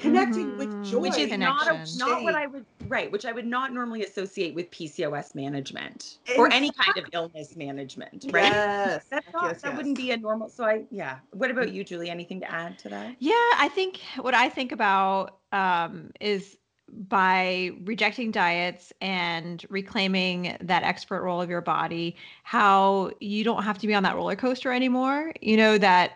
[0.00, 0.82] PCOS connecting with Mhm.
[0.82, 4.04] joy, which is not a, not what I would right, which I would not normally
[4.04, 8.44] associate with PCOS management or any kind of illness management, right?
[8.44, 9.76] Yes, That's not yes, that yes.
[9.76, 10.48] wouldn't be a normal.
[10.48, 11.18] So I yeah.
[11.32, 12.10] What about you, Julie?
[12.10, 13.16] Anything to add to that?
[13.18, 16.56] Yeah, I think what I think about um, is
[16.92, 23.78] by rejecting diets and reclaiming that expert role of your body, how you don't have
[23.78, 25.32] to be on that roller coaster anymore.
[25.40, 26.12] You know, that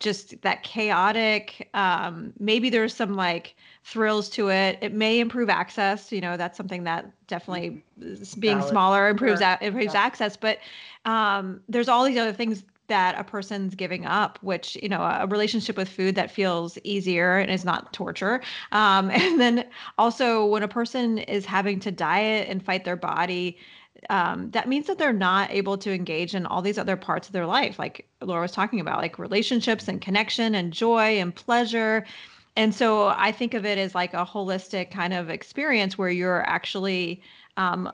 [0.00, 4.78] just that chaotic, um, maybe there's some like thrills to it.
[4.80, 6.12] It may improve access.
[6.12, 8.70] You know, that's something that definitely is being Valid.
[8.70, 9.46] smaller improves Sure.
[9.46, 10.00] that improves Yeah.
[10.02, 10.36] access.
[10.36, 10.58] But
[11.04, 15.26] um, there's all these other things that a person's giving up, which, you know, a
[15.26, 18.40] relationship with food that feels easier and is not torture.
[18.72, 19.66] Um, and then
[19.98, 23.58] also when a person is having to diet and fight their body,
[24.10, 27.32] um, that means that they're not able to engage in all these other parts of
[27.32, 32.04] their life, like Laura was talking about, like relationships and connection and joy and pleasure.
[32.56, 36.48] And so I think of it as like a holistic kind of experience where you're
[36.48, 37.22] actually
[37.56, 37.92] um,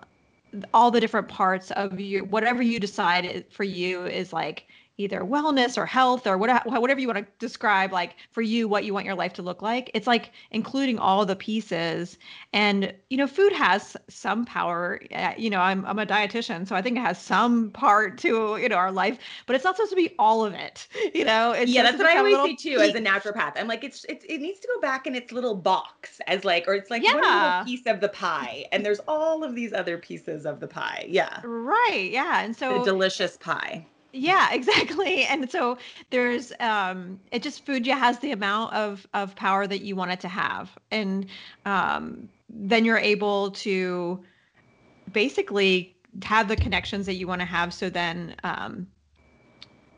[0.73, 4.67] all the different parts of you, whatever you decide for you is like
[4.97, 8.85] either wellness or health or whatever, whatever you want to describe, like for you, what
[8.85, 9.91] you want your life to look like.
[9.95, 12.17] It's like including all the pieces.
[12.53, 15.01] And, you know, food has some power.
[15.15, 18.57] Uh, You know, I'm, I'm a dietitian, so I think it has some part to,
[18.57, 20.87] you know, our life, but it's not supposed to be all of it.
[21.15, 22.81] You know, it's yeah, that's what I always say too.
[22.81, 25.55] As a naturopath, I'm like, it's, it's it needs to go back in its little
[25.55, 29.45] box as like, or it's like one little piece of the pie, and there's all
[29.45, 31.07] of these other pieces of the pie.
[31.09, 32.09] Yeah, Right.
[32.11, 32.43] Yeah.
[32.43, 33.87] And so the delicious pie.
[34.15, 35.25] Yeah, exactly.
[35.25, 35.79] And so
[36.11, 40.13] there's um it just food yeah has the amount of of power that you want
[40.13, 40.77] it to have.
[40.91, 41.27] And
[41.67, 44.23] um then you're able to
[45.13, 48.87] basically have the connections that you want to have so then um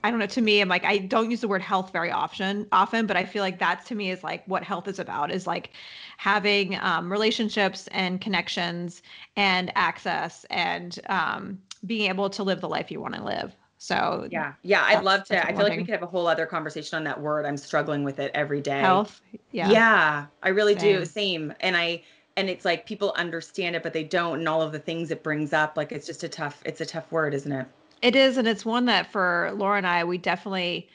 [0.05, 2.67] I don't know to me I'm like I don't use the word health very often
[2.73, 5.47] often but I feel like that to me is like what health is about is
[5.47, 5.71] like
[6.19, 9.03] having um, relationships and connections
[9.37, 13.57] and access and um, being able to live the life you want to live.
[13.79, 15.47] So Yeah, yeah, I'd love to.
[15.47, 17.45] I feel like we could have a whole other conversation on that word.
[17.45, 18.81] I'm struggling with it every day.
[18.81, 19.21] health.
[19.53, 19.71] Yeah.
[19.71, 21.05] Yeah, I really do.
[21.05, 21.49] Same.
[21.51, 21.55] Same.
[21.61, 22.03] And I
[22.39, 25.23] and it's like people understand it, but they don't, and all of the things it
[25.23, 25.77] brings up.
[25.77, 26.63] Like it's just a tough.
[26.65, 27.67] It's a tough word, isn't it?
[28.03, 30.89] It is, and it's one that for Laura and I, we definitely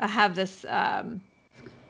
[0.00, 1.20] uh, have this um,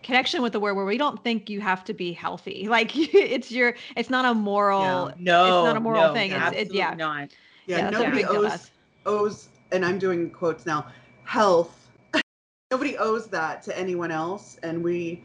[0.05, 2.69] connection with the word where we don't think you have to be healthy.
[2.71, 5.11] Like it's your, it's not a moral.
[5.19, 6.31] No, it's not a moral no, thing.
[6.31, 6.95] It's- it- absolutely yeah.
[6.95, 7.29] not.
[7.67, 8.71] Yeah, Yeah, that's a nobody big deal to owes us.
[9.05, 10.87] owes, and I'm doing quotes now.
[11.25, 11.89] Health.
[12.71, 15.23] nobody owes that to anyone else, and we.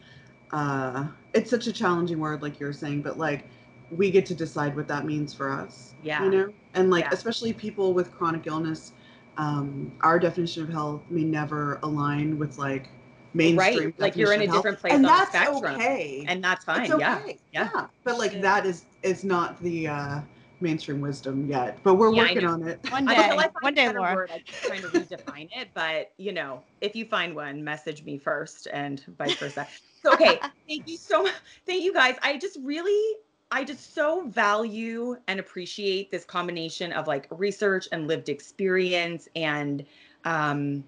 [0.52, 3.46] Uh, it's such a challenging word, like you're saying, but like
[3.90, 5.94] we get to decide what that means for us.
[6.04, 6.24] Yeah.
[6.24, 7.10] You know, and like Yeah.
[7.14, 8.92] especially people with chronic illness,
[9.38, 12.90] um, our definition of health may never align with like
[13.34, 13.86] mainstream.
[13.86, 15.76] Right, like you're in a different place and on the that's spectrum.
[15.76, 16.26] okay.
[16.28, 16.82] And that's fine.
[16.92, 17.18] It's Yeah.
[17.20, 17.40] okay.
[17.54, 17.88] yeah.
[18.04, 18.42] But like Yeah.
[18.42, 20.22] that is is not the uh
[20.62, 21.78] mainstream wisdom yet.
[21.84, 22.80] But we're Yeah, I working on it.
[22.92, 24.16] One day, Until I one day, Laura.
[24.16, 28.04] word, I keep trying to redefine it, but you know, if you find one, message
[28.04, 29.68] me first, and vice versa.
[30.04, 31.34] So, okay, thank you so much.
[31.66, 32.16] Thank you guys.
[32.22, 33.18] I just really,
[33.52, 39.86] I just so value and appreciate this combination of like research and lived experience, and
[40.26, 40.84] um,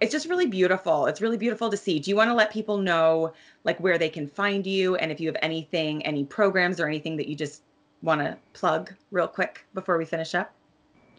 [0.00, 1.06] it's just really beautiful.
[1.06, 1.98] It's really beautiful to see.
[1.98, 3.32] Do you want to let people know
[3.64, 7.16] like where they can find you, and if you have anything, any programs or anything
[7.16, 7.63] that you just
[8.04, 10.52] want to plug real quick before we finish up?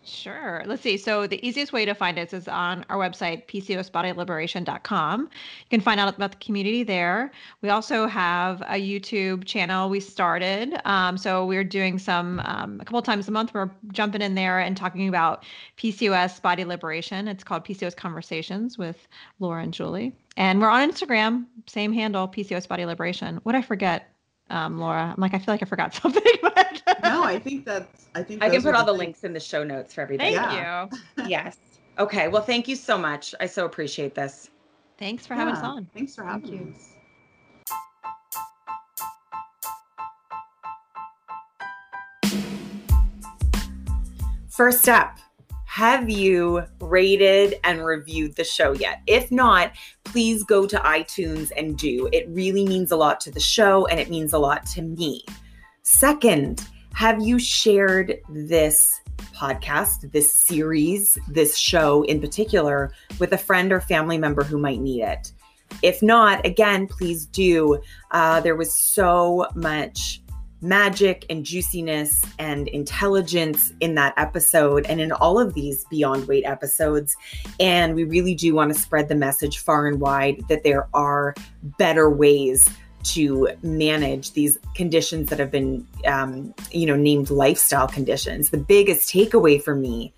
[0.05, 0.61] Sure.
[0.67, 0.97] Let's see.
[0.97, 5.21] So the easiest way to find us is on our website, pcosbodyliberation.com.
[5.21, 7.31] You can find out about the community there.
[7.61, 10.79] We also have a YouTube channel we started.
[10.85, 13.55] Um, so we're doing some um, a couple times a month.
[13.55, 15.43] We're jumping in there and talking about
[15.77, 17.27] PCOS body liberation.
[17.27, 19.07] It's called PCOS Conversations with
[19.39, 20.13] Laura and Julie.
[20.37, 23.39] And we're on Instagram, same handle, PCOS Body Liberation.
[23.43, 24.14] What I forget,
[24.49, 25.13] um, Laura?
[25.15, 26.21] I'm like, I feel like I forgot something.
[26.41, 28.07] But no, I think that's.
[28.15, 28.99] I think I can put all the things.
[28.99, 30.35] links in the show notes for everybody.
[30.35, 30.87] Thank Yeah.
[31.17, 31.25] you.
[31.27, 31.57] yes.
[31.99, 32.27] Okay.
[32.27, 33.33] Well, thank you so much.
[33.39, 34.49] I so appreciate this.
[34.97, 35.87] Thanks for having us on.
[35.93, 36.73] Thanks for Thank having you.
[36.75, 36.91] us.
[44.49, 45.17] First up,
[45.65, 49.01] have you rated and reviewed the show yet?
[49.07, 49.71] If not,
[50.05, 52.09] please go to iTunes and do.
[52.13, 55.25] It really means a lot to the show and it means a lot to me.
[55.83, 59.01] Second, have you shared this
[59.35, 64.79] podcast, this series, this show in particular with a friend or family member who might
[64.79, 65.31] need it?
[65.81, 67.81] If not, again, please do.
[68.11, 70.21] Uh, there was so much
[70.65, 76.43] magic and juiciness and intelligence in that episode and in all of these Beyond Weight
[76.45, 77.15] episodes.
[77.59, 81.35] And we really do want to spread the message far and wide that there are
[81.77, 82.69] better ways
[83.03, 88.49] to manage these conditions that have been, um, you know, named lifestyle conditions.
[88.49, 90.11] The biggest takeaway for me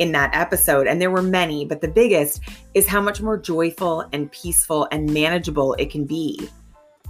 [0.00, 2.40] in that episode, and there were many, but the biggest
[2.74, 6.48] is how much more joyful and peaceful and manageable it can be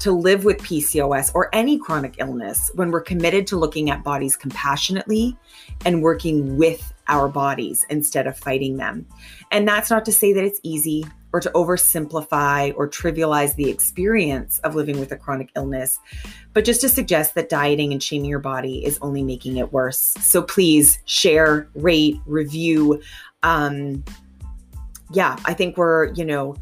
[0.03, 4.35] to live with PCOS or any chronic illness when we're committed to looking at bodies
[4.35, 5.37] compassionately
[5.85, 9.07] and working with our bodies instead of fighting them.
[9.53, 14.59] And that's not to say that it's easy or to oversimplify or trivialize the experience
[14.61, 16.01] of living with a chronic illness,
[16.53, 19.99] but just to suggest that dieting and shaming your body is only making it worse.
[19.99, 23.01] So please share, rate, review.
[23.45, 24.03] Um,
[25.13, 26.57] yeah, I think we're, you know,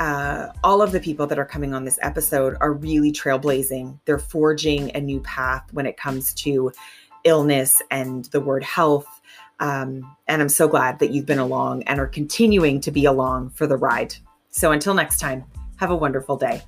[0.00, 4.00] uh, all of the people that are coming on this episode are really trailblazing.
[4.06, 6.72] They're forging a new path when it comes to
[7.24, 9.06] illness and the word health.
[9.60, 13.50] Um, and I'm so glad that you've been along and are continuing to be along
[13.50, 14.14] for the ride.
[14.48, 15.44] So until next time,
[15.76, 16.62] have a wonderful day.